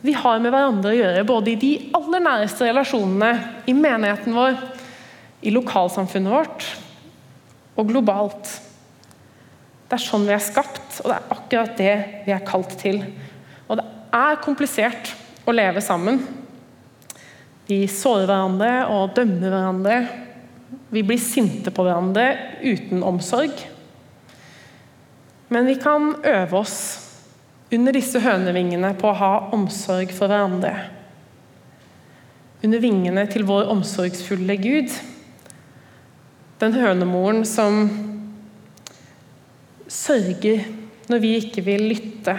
Vi 0.00 0.14
har 0.16 0.40
med 0.40 0.54
hverandre 0.54 0.94
å 0.94 0.96
gjøre 0.96 1.26
både 1.28 1.52
i 1.52 1.58
de 1.60 1.72
aller 1.96 2.22
næreste 2.24 2.64
relasjonene, 2.70 3.34
i 3.68 3.74
menigheten 3.76 4.32
vår, 4.32 4.56
i 5.44 5.52
lokalsamfunnet 5.52 6.32
vårt 6.32 6.66
og 7.76 7.88
globalt. 7.92 8.48
Det 9.90 9.98
er 9.98 10.04
sånn 10.04 10.24
vi 10.28 10.32
er 10.32 10.44
skapt, 10.44 11.02
og 11.02 11.10
det 11.10 11.16
er 11.18 11.34
akkurat 11.36 11.76
det 11.76 11.94
vi 12.24 12.32
er 12.32 12.44
kalt 12.46 12.76
til. 12.80 13.02
Og 13.68 13.76
det 13.80 13.84
er 14.16 14.40
komplisert 14.44 15.12
å 15.44 15.54
leve 15.54 15.82
sammen. 15.84 16.20
Vi 17.70 17.84
sårer 17.86 18.26
hverandre 18.26 18.70
og 18.90 19.12
dømmer 19.14 19.52
hverandre. 19.52 19.98
Vi 20.90 21.04
blir 21.06 21.20
sinte 21.22 21.70
på 21.70 21.84
hverandre 21.86 22.24
uten 22.64 23.04
omsorg. 23.06 23.52
Men 25.54 25.68
vi 25.68 25.76
kan 25.78 26.16
øve 26.26 26.58
oss 26.58 26.80
under 27.70 27.94
disse 27.94 28.18
hønevingene 28.22 28.90
på 28.98 29.10
å 29.10 29.18
ha 29.20 29.34
omsorg 29.54 30.10
for 30.14 30.30
hverandre. 30.30 30.72
Under 32.66 32.82
vingene 32.82 33.24
til 33.30 33.46
vår 33.46 33.70
omsorgsfulle 33.70 34.56
Gud. 34.58 34.90
Den 36.60 36.74
hønemoren 36.74 37.44
som 37.46 37.84
sørger 39.90 40.66
når 41.10 41.22
vi 41.22 41.30
ikke 41.38 41.62
vil 41.66 41.86
lytte, 41.92 42.34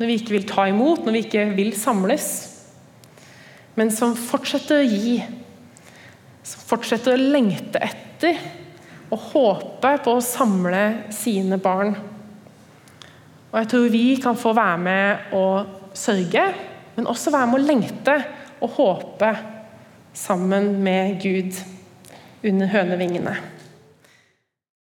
når 0.00 0.08
vi 0.08 0.16
ikke 0.16 0.36
vil 0.38 0.48
ta 0.48 0.64
imot, 0.72 1.04
når 1.04 1.16
vi 1.18 1.22
ikke 1.26 1.44
vil 1.60 1.76
samles 1.76 2.32
men 3.74 3.92
som 3.94 4.16
fortsetter 4.18 4.82
å 4.82 4.88
gi. 4.88 5.16
Som 6.42 6.64
fortsetter 6.68 7.14
å 7.14 7.30
lengte 7.36 7.80
etter 7.82 8.40
og 9.12 9.28
håpe 9.32 9.92
på 10.04 10.16
å 10.16 10.24
samle 10.24 10.82
sine 11.12 11.58
barn. 11.62 11.94
Og 13.52 13.58
Jeg 13.60 13.68
tror 13.68 13.88
vi 13.92 14.04
kan 14.22 14.38
få 14.38 14.54
være 14.56 14.78
med 14.80 15.34
å 15.36 15.46
sørge, 15.92 16.44
men 16.96 17.08
også 17.08 17.32
være 17.32 17.50
med 17.50 17.60
å 17.60 17.66
lengte 17.66 18.14
og 18.62 18.76
håpe 18.78 19.32
sammen 20.16 20.74
med 20.84 21.20
Gud 21.20 21.56
under 22.44 22.72
hønevingene. 22.72 23.36